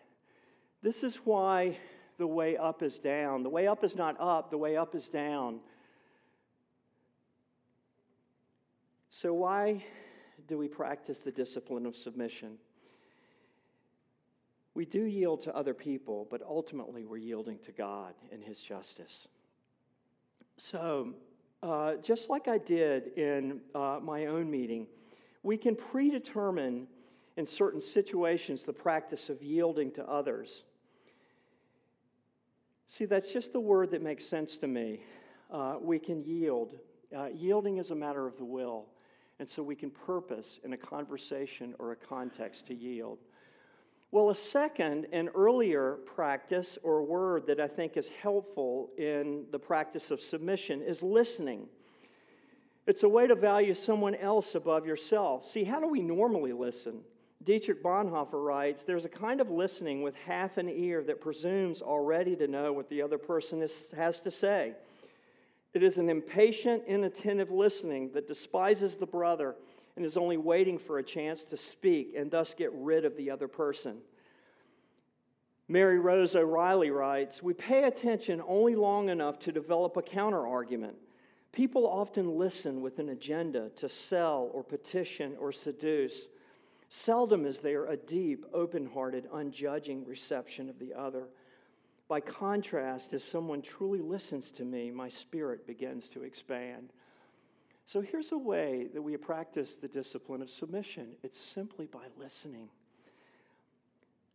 This 0.82 1.04
is 1.04 1.16
why 1.24 1.78
the 2.18 2.28
way 2.28 2.58
up 2.58 2.82
is 2.84 2.98
down. 2.98 3.44
The 3.44 3.50
way 3.50 3.68
up 3.68 3.84
is 3.84 3.96
not 3.96 4.20
up, 4.20 4.50
the 4.50 4.58
way 4.58 4.76
up 4.76 4.96
is 4.96 5.08
down. 5.08 5.60
So, 9.10 9.34
why 9.34 9.84
do 10.48 10.58
we 10.58 10.68
practice 10.68 11.20
the 11.20 11.32
discipline 11.32 11.86
of 11.86 11.96
submission? 11.96 12.58
We 14.74 14.86
do 14.86 15.04
yield 15.06 15.42
to 15.44 15.56
other 15.56 15.74
people, 15.74 16.28
but 16.30 16.42
ultimately 16.44 17.04
we're 17.04 17.18
yielding 17.18 17.58
to 17.66 17.72
God 17.72 18.14
and 18.32 18.44
His 18.44 18.60
justice. 18.60 19.28
So, 20.58 21.14
uh, 21.64 21.96
just 22.04 22.30
like 22.30 22.48
I 22.48 22.60
did 22.60 23.18
in 23.18 23.60
uh, 23.74 24.00
my 24.02 24.28
own 24.28 24.52
meeting, 24.52 24.86
we 25.42 25.58
can 25.58 25.76
predetermine 25.76 26.88
in 27.38 27.46
certain 27.46 27.82
situations 27.82 28.64
the 28.64 28.74
practice 28.74 29.30
of 29.30 29.42
yielding 29.42 29.92
to 29.94 30.08
others. 30.08 30.64
See, 32.88 33.06
that's 33.06 33.32
just 33.32 33.52
the 33.54 33.60
word 33.60 33.92
that 33.92 34.02
makes 34.02 34.26
sense 34.26 34.58
to 34.58 34.68
me. 34.68 35.02
Uh, 35.52 35.76
we 35.82 36.00
can 36.00 36.24
yield. 36.24 36.76
Uh, 37.16 37.28
yielding 37.28 37.78
is 37.78 37.92
a 37.92 37.96
matter 37.96 38.26
of 38.26 38.38
the 38.38 38.46
will. 38.46 38.86
And 39.40 39.48
so 39.48 39.62
we 39.62 39.76
can 39.76 39.92
purpose 39.92 40.60
in 40.64 40.74
a 40.74 40.78
conversation 40.78 41.76
or 41.80 41.92
a 41.92 41.96
context 41.96 42.66
to 42.68 42.74
yield. 42.74 43.20
Well, 44.12 44.30
a 44.30 44.36
second 44.36 45.08
and 45.12 45.30
earlier 45.36 45.98
practice 46.06 46.78
or 46.82 47.04
word 47.04 47.46
that 47.48 47.60
I 47.60 47.68
think 47.68 47.98
is 47.98 48.10
helpful 48.22 48.90
in 48.98 49.44
the 49.52 49.60
practice 49.60 50.10
of 50.12 50.22
submission 50.22 50.82
is 50.82 51.04
listening. 51.04 51.68
It's 52.88 53.04
a 53.04 53.10
way 53.10 53.28
to 53.28 53.36
value 53.36 53.74
someone 53.76 54.16
else 54.16 54.56
above 54.56 54.86
yourself. 54.86 55.46
See, 55.52 55.66
how 55.66 55.82
do 55.82 55.90
we 55.90 56.02
normally 56.02 56.54
listen? 56.54 57.02
Dietrich 57.48 57.82
Bonhoeffer 57.82 58.44
writes 58.44 58.84
There's 58.84 59.06
a 59.06 59.10
kind 59.10 59.40
of 59.40 59.50
listening 59.50 60.02
with 60.02 60.14
half 60.16 60.58
an 60.58 60.68
ear 60.68 61.02
that 61.06 61.22
presumes 61.22 61.82
already 61.82 62.36
to 62.36 62.46
know 62.46 62.74
what 62.74 62.90
the 62.90 63.02
other 63.02 63.18
person 63.18 63.62
is, 63.62 63.72
has 63.96 64.20
to 64.20 64.32
say. 64.32 64.74
It 65.74 65.82
is 65.82 65.98
an 65.98 66.10
impatient, 66.10 66.84
inattentive 66.88 67.50
listening 67.50 68.12
that 68.16 68.28
despises 68.28 68.96
the 68.96 69.06
brother 69.06 69.56
and 69.96 70.06
is 70.06 70.18
only 70.18 70.36
waiting 70.36 70.78
for 70.78 71.00
a 71.00 71.04
chance 71.04 71.42
to 71.44 71.56
speak 71.56 72.16
and 72.18 72.30
thus 72.30 72.54
get 72.54 72.70
rid 72.74 73.06
of 73.06 73.16
the 73.16 73.32
other 73.32 73.48
person. 73.48 74.00
Mary 75.70 76.00
Rose 76.00 76.36
O'Reilly 76.36 76.92
writes 76.92 77.42
We 77.42 77.54
pay 77.54 77.86
attention 77.86 78.42
only 78.46 78.76
long 78.76 79.08
enough 79.08 79.40
to 79.40 79.54
develop 79.54 79.96
a 79.96 80.02
counter 80.02 80.46
argument. 80.46 80.96
People 81.54 81.88
often 81.88 82.38
listen 82.38 82.82
with 82.82 83.00
an 83.00 83.08
agenda 83.08 83.70
to 83.78 83.88
sell 83.88 84.52
or 84.54 84.64
petition 84.64 85.38
or 85.40 85.54
seduce. 85.54 86.28
Seldom 86.90 87.46
is 87.46 87.60
there 87.60 87.86
a 87.86 87.98
deep, 87.98 88.46
open 88.54 88.90
hearted, 88.94 89.28
unjudging 89.34 90.06
reception 90.06 90.70
of 90.70 90.80
the 90.80 90.94
other. 90.94 91.28
By 92.08 92.22
contrast, 92.22 93.14
as 93.14 93.24
someone 93.24 93.62
truly 93.62 94.00
listens 94.00 94.52
to 94.52 94.64
me, 94.64 94.92
my 94.92 95.10
spirit 95.10 95.68
begins 95.68 96.08
to 96.10 96.24
expand. 96.24 96.94
So 97.86 98.02
here's 98.02 98.32
a 98.32 98.38
way 98.38 98.88
that 98.94 99.02
we 99.02 99.16
practice 99.18 99.76
the 99.76 99.88
discipline 99.88 100.42
of 100.42 100.50
submission 100.50 101.10
it's 101.24 101.40
simply 101.40 101.86
by 101.86 102.06
listening. 102.18 102.70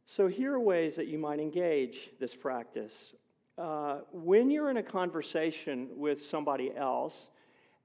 So, 0.04 0.26
here 0.26 0.54
are 0.54 0.60
ways 0.60 0.96
that 0.96 1.06
you 1.06 1.18
might 1.18 1.38
engage 1.38 2.10
this 2.18 2.34
practice. 2.34 3.14
Uh, 3.56 4.00
when 4.12 4.50
you're 4.50 4.70
in 4.70 4.78
a 4.78 4.82
conversation 4.82 5.88
with 5.94 6.24
somebody 6.24 6.74
else, 6.76 7.28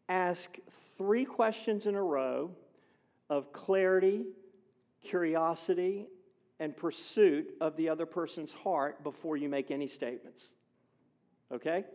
ask 0.10 0.50
three 0.98 1.26
questions 1.26 1.86
in 1.86 1.96
a 1.96 2.02
row 2.02 2.50
of 3.30 3.54
clarity, 3.54 4.26
curiosity, 5.04 6.08
and 6.60 6.76
pursuit 6.76 7.54
of 7.62 7.76
the 7.78 7.90
other 7.90 8.06
person's 8.06 8.52
heart 8.52 9.04
before 9.04 9.38
you 9.38 9.48
make 9.48 9.72
any 9.72 9.88
statements. 9.88 10.48
Okay? 11.52 11.86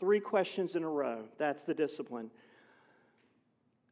Three 0.00 0.20
questions 0.20 0.74
in 0.74 0.82
a 0.82 0.88
row. 0.88 1.24
That's 1.38 1.62
the 1.62 1.74
discipline. 1.74 2.30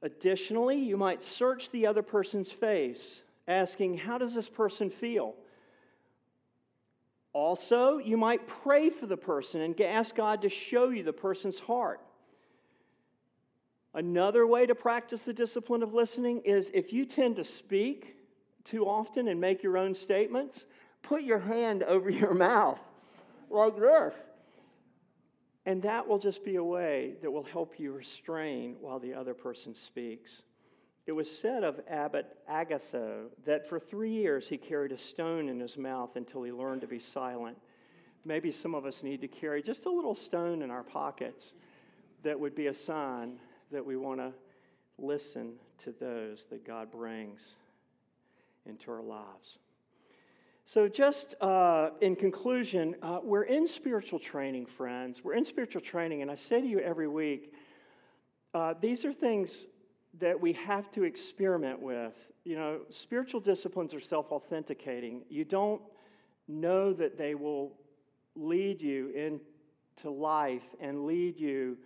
Additionally, 0.03 0.77
you 0.77 0.97
might 0.97 1.23
search 1.23 1.71
the 1.71 1.87
other 1.87 2.03
person's 2.03 2.51
face, 2.51 3.23
asking, 3.49 3.99
How 3.99 4.19
does 4.19 4.35
this 4.35 4.49
person 4.49 4.91
feel? 4.91 5.35
Also, 7.33 7.99
you 7.99 8.17
might 8.17 8.47
pray 8.63 8.89
for 8.89 9.07
the 9.07 9.17
person 9.17 9.61
and 9.61 9.79
ask 9.81 10.15
God 10.15 10.43
to 10.43 10.49
show 10.49 10.89
you 10.89 11.03
the 11.03 11.13
person's 11.13 11.59
heart. 11.59 12.01
Another 13.93 14.47
way 14.47 14.65
to 14.67 14.75
practice 14.75 15.21
the 15.21 15.33
discipline 15.33 15.83
of 15.83 15.93
listening 15.93 16.41
is 16.45 16.71
if 16.73 16.93
you 16.93 17.05
tend 17.05 17.37
to 17.37 17.45
speak 17.45 18.16
too 18.67 18.85
often 18.87 19.29
and 19.29 19.41
make 19.41 19.63
your 19.63 19.79
own 19.79 19.95
statements, 19.95 20.65
put 21.03 21.23
your 21.23 21.39
hand 21.39 21.83
over 21.83 22.11
your 22.11 22.35
mouth 22.49 22.79
like 23.51 23.79
this. 23.79 24.15
And 25.65 25.83
that 25.83 26.07
will 26.07 26.19
just 26.19 26.45
be 26.45 26.57
a 26.57 26.65
way 26.65 27.15
that 27.23 27.31
will 27.31 27.45
help 27.45 27.75
you 27.79 27.93
restrain 27.93 28.77
while 28.81 29.01
the 29.01 29.15
other 29.15 29.35
person 29.35 29.75
speaks. 29.75 30.43
It 31.07 31.13
was 31.13 31.31
said 31.31 31.65
of 31.65 31.81
Abbot 31.89 32.27
Agatho 32.49 33.27
that 33.45 33.69
for 33.69 33.79
three 33.79 34.13
years 34.13 34.49
he 34.49 34.57
carried 34.57 34.93
a 34.93 34.99
stone 34.99 35.49
in 35.49 35.59
his 35.59 35.77
mouth 35.77 36.11
until 36.17 36.43
he 36.43 36.53
learned 36.53 36.81
to 36.83 36.87
be 36.87 36.99
silent. 36.99 37.57
Maybe 38.25 38.51
some 38.51 38.75
of 38.75 38.87
us 38.87 39.03
need 39.03 39.21
to 39.21 39.29
carry 39.29 39.63
just 39.63 39.87
a 39.87 39.91
little 39.91 40.15
stone 40.15 40.63
in 40.63 40.71
our 40.71 40.83
pockets 40.83 41.55
that 42.25 42.39
would 42.39 42.57
be 42.57 42.67
a 42.67 42.75
sign 42.75 43.39
that 43.71 43.85
we 43.85 43.97
want 43.97 44.19
to 44.19 44.33
listen 44.99 45.53
to 45.85 45.95
those 46.01 46.45
that 46.51 46.67
God 46.67 46.91
brings 46.91 47.55
into 48.69 48.91
our 48.91 49.03
lives. 49.03 49.59
So, 50.69 50.89
just 50.89 51.37
uh, 51.41 51.91
in 52.01 52.17
conclusion, 52.17 52.97
uh, 53.01 53.21
we're 53.23 53.45
in 53.45 53.69
spiritual 53.69 54.19
training, 54.19 54.67
friends. 54.67 55.23
We're 55.23 55.35
in 55.35 55.45
spiritual 55.45 55.81
training, 55.81 56.23
and 56.23 56.31
I 56.31 56.35
say 56.35 56.61
to 56.61 56.67
you 56.67 56.81
every 56.81 57.07
week, 57.07 57.53
uh, 58.53 58.75
these 58.81 59.05
are 59.05 59.13
things 59.13 59.67
that 60.19 60.41
we 60.41 60.55
have 60.55 60.91
to 60.93 61.05
experiment 61.05 61.81
with. 61.81 62.15
You 62.45 62.57
know, 62.57 62.81
spiritual 62.91 63.41
disciplines 63.41 63.95
are 63.95 64.01
self 64.01 64.33
authenticating. 64.33 65.23
You 65.29 65.45
don't 65.45 65.81
know 66.49 66.93
that 66.95 67.17
they 67.17 67.35
will 67.35 67.73
lead 68.35 68.81
you 68.81 69.11
into 69.11 70.11
life 70.11 70.63
and 70.81 71.07
lead 71.07 71.39
you 71.39 71.77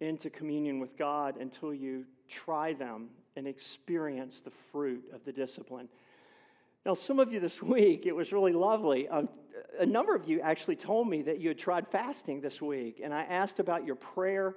into 0.00 0.30
communion 0.30 0.78
with 0.78 0.96
God 0.98 1.36
until 1.38 1.72
you 1.72 2.04
try 2.28 2.72
them 2.72 3.08
and 3.36 3.46
experience 3.46 4.40
the 4.44 4.52
fruit 4.72 5.04
of 5.14 5.24
the 5.24 5.32
discipline. 5.32 5.88
Now, 6.86 6.94
some 6.94 7.18
of 7.18 7.32
you 7.32 7.40
this 7.40 7.62
week, 7.62 8.06
it 8.06 8.14
was 8.14 8.32
really 8.32 8.52
lovely. 8.52 9.08
Um, 9.08 9.28
a 9.78 9.86
number 9.86 10.14
of 10.14 10.28
you 10.28 10.40
actually 10.40 10.76
told 10.76 11.08
me 11.08 11.22
that 11.22 11.40
you 11.40 11.48
had 11.48 11.58
tried 11.58 11.86
fasting 11.88 12.40
this 12.40 12.60
week, 12.60 13.00
and 13.02 13.12
I 13.12 13.22
asked 13.22 13.58
about 13.58 13.84
your 13.84 13.96
prayer 13.96 14.56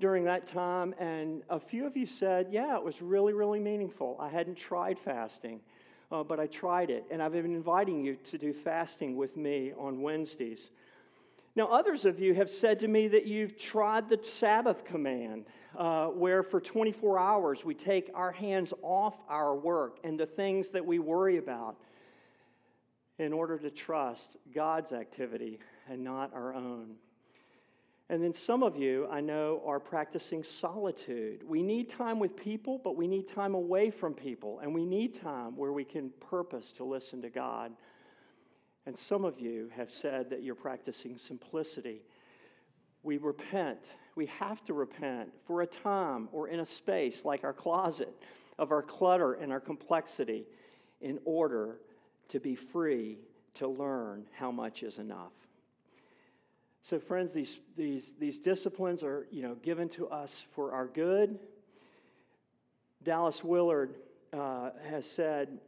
during 0.00 0.24
that 0.24 0.46
time, 0.46 0.94
and 0.98 1.42
a 1.50 1.60
few 1.60 1.86
of 1.86 1.96
you 1.96 2.06
said, 2.06 2.48
Yeah, 2.50 2.76
it 2.76 2.82
was 2.82 3.00
really, 3.02 3.34
really 3.34 3.60
meaningful. 3.60 4.16
I 4.18 4.28
hadn't 4.28 4.56
tried 4.56 4.98
fasting, 4.98 5.60
uh, 6.10 6.22
but 6.22 6.40
I 6.40 6.46
tried 6.46 6.90
it, 6.90 7.04
and 7.10 7.22
I've 7.22 7.32
been 7.32 7.54
inviting 7.54 8.02
you 8.02 8.16
to 8.30 8.38
do 8.38 8.54
fasting 8.54 9.16
with 9.16 9.36
me 9.36 9.72
on 9.78 10.00
Wednesdays. 10.00 10.70
Now, 11.54 11.66
others 11.66 12.06
of 12.06 12.18
you 12.18 12.34
have 12.34 12.48
said 12.48 12.80
to 12.80 12.88
me 12.88 13.08
that 13.08 13.26
you've 13.26 13.58
tried 13.58 14.08
the 14.08 14.18
Sabbath 14.22 14.84
command, 14.84 15.44
uh, 15.78 16.06
where 16.06 16.42
for 16.42 16.60
24 16.60 17.18
hours 17.18 17.64
we 17.64 17.74
take 17.74 18.10
our 18.14 18.32
hands 18.32 18.72
off 18.82 19.14
our 19.28 19.54
work 19.54 19.98
and 20.04 20.18
the 20.18 20.26
things 20.26 20.70
that 20.70 20.84
we 20.84 20.98
worry 20.98 21.38
about 21.38 21.76
in 23.18 23.32
order 23.32 23.58
to 23.58 23.70
trust 23.70 24.36
God's 24.54 24.92
activity 24.92 25.58
and 25.88 26.02
not 26.02 26.32
our 26.34 26.54
own. 26.54 26.96
And 28.08 28.20
then 28.24 28.34
some 28.34 28.64
of 28.64 28.76
you, 28.76 29.06
I 29.08 29.20
know, 29.20 29.62
are 29.64 29.78
practicing 29.78 30.42
solitude. 30.42 31.44
We 31.46 31.62
need 31.62 31.90
time 31.90 32.18
with 32.18 32.34
people, 32.34 32.80
but 32.82 32.96
we 32.96 33.06
need 33.06 33.28
time 33.28 33.54
away 33.54 33.90
from 33.90 34.14
people. 34.14 34.58
And 34.58 34.74
we 34.74 34.84
need 34.84 35.20
time 35.20 35.56
where 35.56 35.72
we 35.72 35.84
can 35.84 36.10
purpose 36.18 36.72
to 36.78 36.84
listen 36.84 37.22
to 37.22 37.30
God. 37.30 37.70
And 38.86 38.98
some 38.98 39.24
of 39.24 39.38
you 39.38 39.70
have 39.76 39.92
said 39.92 40.28
that 40.30 40.42
you're 40.42 40.56
practicing 40.56 41.18
simplicity. 41.18 42.02
We 43.04 43.18
repent. 43.18 43.78
We 44.14 44.26
have 44.26 44.64
to 44.66 44.74
repent 44.74 45.30
for 45.46 45.62
a 45.62 45.66
time 45.66 46.28
or 46.32 46.48
in 46.48 46.60
a 46.60 46.66
space 46.66 47.24
like 47.24 47.44
our 47.44 47.52
closet 47.52 48.14
of 48.58 48.72
our 48.72 48.82
clutter 48.82 49.34
and 49.34 49.52
our 49.52 49.60
complexity 49.60 50.44
in 51.00 51.18
order 51.24 51.76
to 52.28 52.40
be 52.40 52.54
free 52.54 53.18
to 53.54 53.68
learn 53.68 54.26
how 54.32 54.50
much 54.50 54.82
is 54.82 54.98
enough. 54.98 55.32
So, 56.82 56.98
friends, 56.98 57.32
these, 57.32 57.58
these, 57.76 58.12
these 58.18 58.38
disciplines 58.38 59.02
are 59.02 59.26
you 59.30 59.42
know, 59.42 59.54
given 59.56 59.88
to 59.90 60.08
us 60.08 60.44
for 60.54 60.72
our 60.72 60.86
good. 60.86 61.38
Dallas 63.02 63.42
Willard 63.44 63.94
uh, 64.32 64.70
has 64.88 65.04
said 65.04 65.58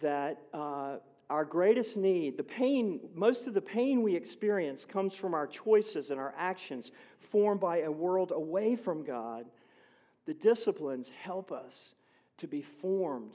that 0.00 0.40
uh, 0.52 0.96
our 1.30 1.44
greatest 1.44 1.96
need, 1.96 2.36
the 2.36 2.42
pain, 2.42 3.00
most 3.14 3.46
of 3.46 3.54
the 3.54 3.60
pain 3.60 4.02
we 4.02 4.16
experience 4.16 4.84
comes 4.84 5.14
from 5.14 5.32
our 5.32 5.46
choices 5.46 6.10
and 6.10 6.18
our 6.18 6.34
actions 6.36 6.90
formed 7.30 7.60
by 7.60 7.82
a 7.82 7.90
world 7.90 8.32
away 8.34 8.74
from 8.74 9.04
God. 9.04 9.46
The 10.26 10.34
disciplines 10.34 11.10
help 11.22 11.52
us 11.52 11.92
to 12.38 12.48
be 12.48 12.62
formed 12.82 13.34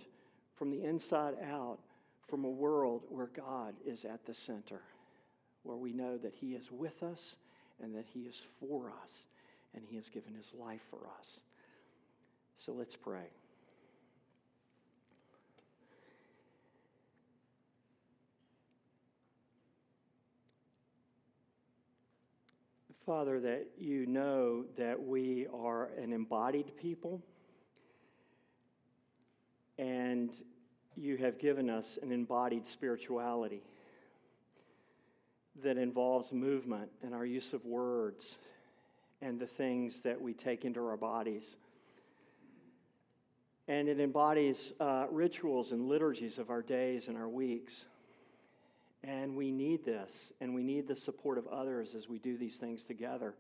from 0.58 0.72
the 0.72 0.84
inside 0.84 1.36
out 1.50 1.80
from 2.28 2.44
a 2.44 2.50
world 2.50 3.04
where 3.10 3.30
God 3.34 3.76
is 3.86 4.04
at 4.04 4.26
the 4.26 4.34
center 4.34 4.82
where 5.64 5.78
we 5.78 5.94
know 5.94 6.18
that 6.18 6.34
He 6.36 6.48
is 6.54 6.70
with 6.72 7.02
us 7.02 7.36
and 7.82 7.96
that 7.96 8.06
He 8.14 8.22
is 8.22 8.42
for 8.60 8.92
us 9.04 9.26
and 9.74 9.84
He 9.88 9.96
has 9.96 10.10
given 10.10 10.34
His 10.34 10.54
life 10.60 10.82
for 10.90 11.00
us. 11.20 11.40
So 12.58 12.74
let's 12.74 12.96
pray. 12.96 13.30
Father, 23.06 23.40
that 23.40 23.68
you 23.78 24.08
know 24.08 24.66
that 24.80 25.00
we 25.00 25.46
are 25.54 25.90
an 26.02 26.12
embodied 26.12 26.76
people 26.76 27.22
and 29.78 30.32
you 30.96 31.16
have 31.18 31.38
given 31.38 31.70
us 31.70 32.00
an 32.02 32.12
embodied 32.12 32.66
spirituality 32.66 33.62
that 35.64 35.78
involves 35.78 36.32
movement 36.32 36.90
and 37.04 37.14
our 37.14 37.26
use 37.26 37.54
of 37.54 37.64
words 37.64 38.38
and 39.22 39.40
the 39.40 39.48
things 39.48 40.02
that 40.04 40.20
we 40.20 40.34
take 40.34 40.66
into 40.66 40.80
our 40.80 40.98
bodies. 40.98 41.46
And 43.68 43.88
it 43.88 44.00
embodies 44.00 44.74
uh, 44.80 45.06
rituals 45.12 45.72
and 45.72 45.88
liturgies 45.88 46.40
of 46.40 46.50
our 46.50 46.62
days 46.64 47.08
and 47.08 47.18
our 47.18 47.30
weeks. 47.30 47.86
And 49.08 49.36
we 49.36 49.52
need 49.52 49.86
this, 49.86 50.12
and 50.42 50.56
we 50.56 50.64
need 50.64 50.88
the 50.88 50.96
support 50.96 51.38
of 51.38 51.48
others 51.48 51.94
as 51.96 52.10
we 52.10 52.18
do 52.18 52.38
these 52.38 52.58
things 52.60 52.84
together. 52.84 53.36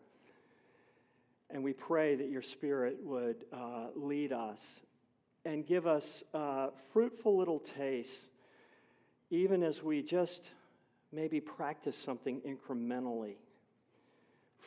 And 1.50 1.64
we 1.64 1.74
pray 1.74 2.16
that 2.16 2.30
your 2.30 2.44
Spirit 2.44 2.98
would 3.04 3.46
uh, 3.52 3.88
lead 3.96 4.32
us 4.32 4.60
and 5.44 5.66
give 5.66 5.88
us 5.88 6.24
uh, 6.36 6.68
fruitful 6.94 7.38
little 7.38 7.64
tastes, 7.78 8.16
even 9.32 9.64
as 9.64 9.82
we 9.82 10.04
just 10.04 10.42
maybe 11.12 11.40
practice 11.40 11.96
something 12.06 12.42
incrementally. 12.42 13.36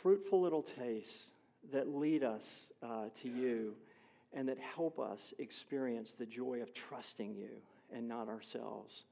Fruitful 0.02 0.42
little 0.42 0.64
tastes 0.80 1.30
that 1.72 1.88
lead 1.88 2.24
us 2.24 2.44
uh, 2.82 3.06
to 3.22 3.28
you 3.28 3.74
and 4.32 4.48
that 4.48 4.58
help 4.58 4.98
us 4.98 5.20
experience 5.38 6.12
the 6.18 6.26
joy 6.26 6.60
of 6.60 6.68
trusting 6.88 7.34
you 7.34 7.50
and 7.94 8.08
not 8.08 8.28
ourselves. 8.28 9.04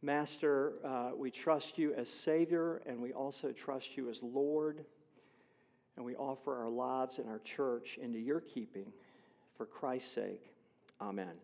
Master, 0.00 0.74
uh, 0.84 1.10
we 1.16 1.30
trust 1.30 1.76
you 1.76 1.92
as 1.94 2.08
Savior 2.08 2.82
and 2.86 3.00
we 3.00 3.12
also 3.12 3.52
trust 3.52 3.96
you 3.96 4.08
as 4.10 4.20
Lord. 4.22 4.84
And 5.96 6.04
we 6.04 6.14
offer 6.14 6.56
our 6.56 6.68
lives 6.68 7.18
and 7.18 7.28
our 7.28 7.40
church 7.40 7.98
into 8.00 8.20
your 8.20 8.40
keeping 8.40 8.92
for 9.56 9.66
Christ's 9.66 10.12
sake. 10.12 10.44
Amen. 11.00 11.34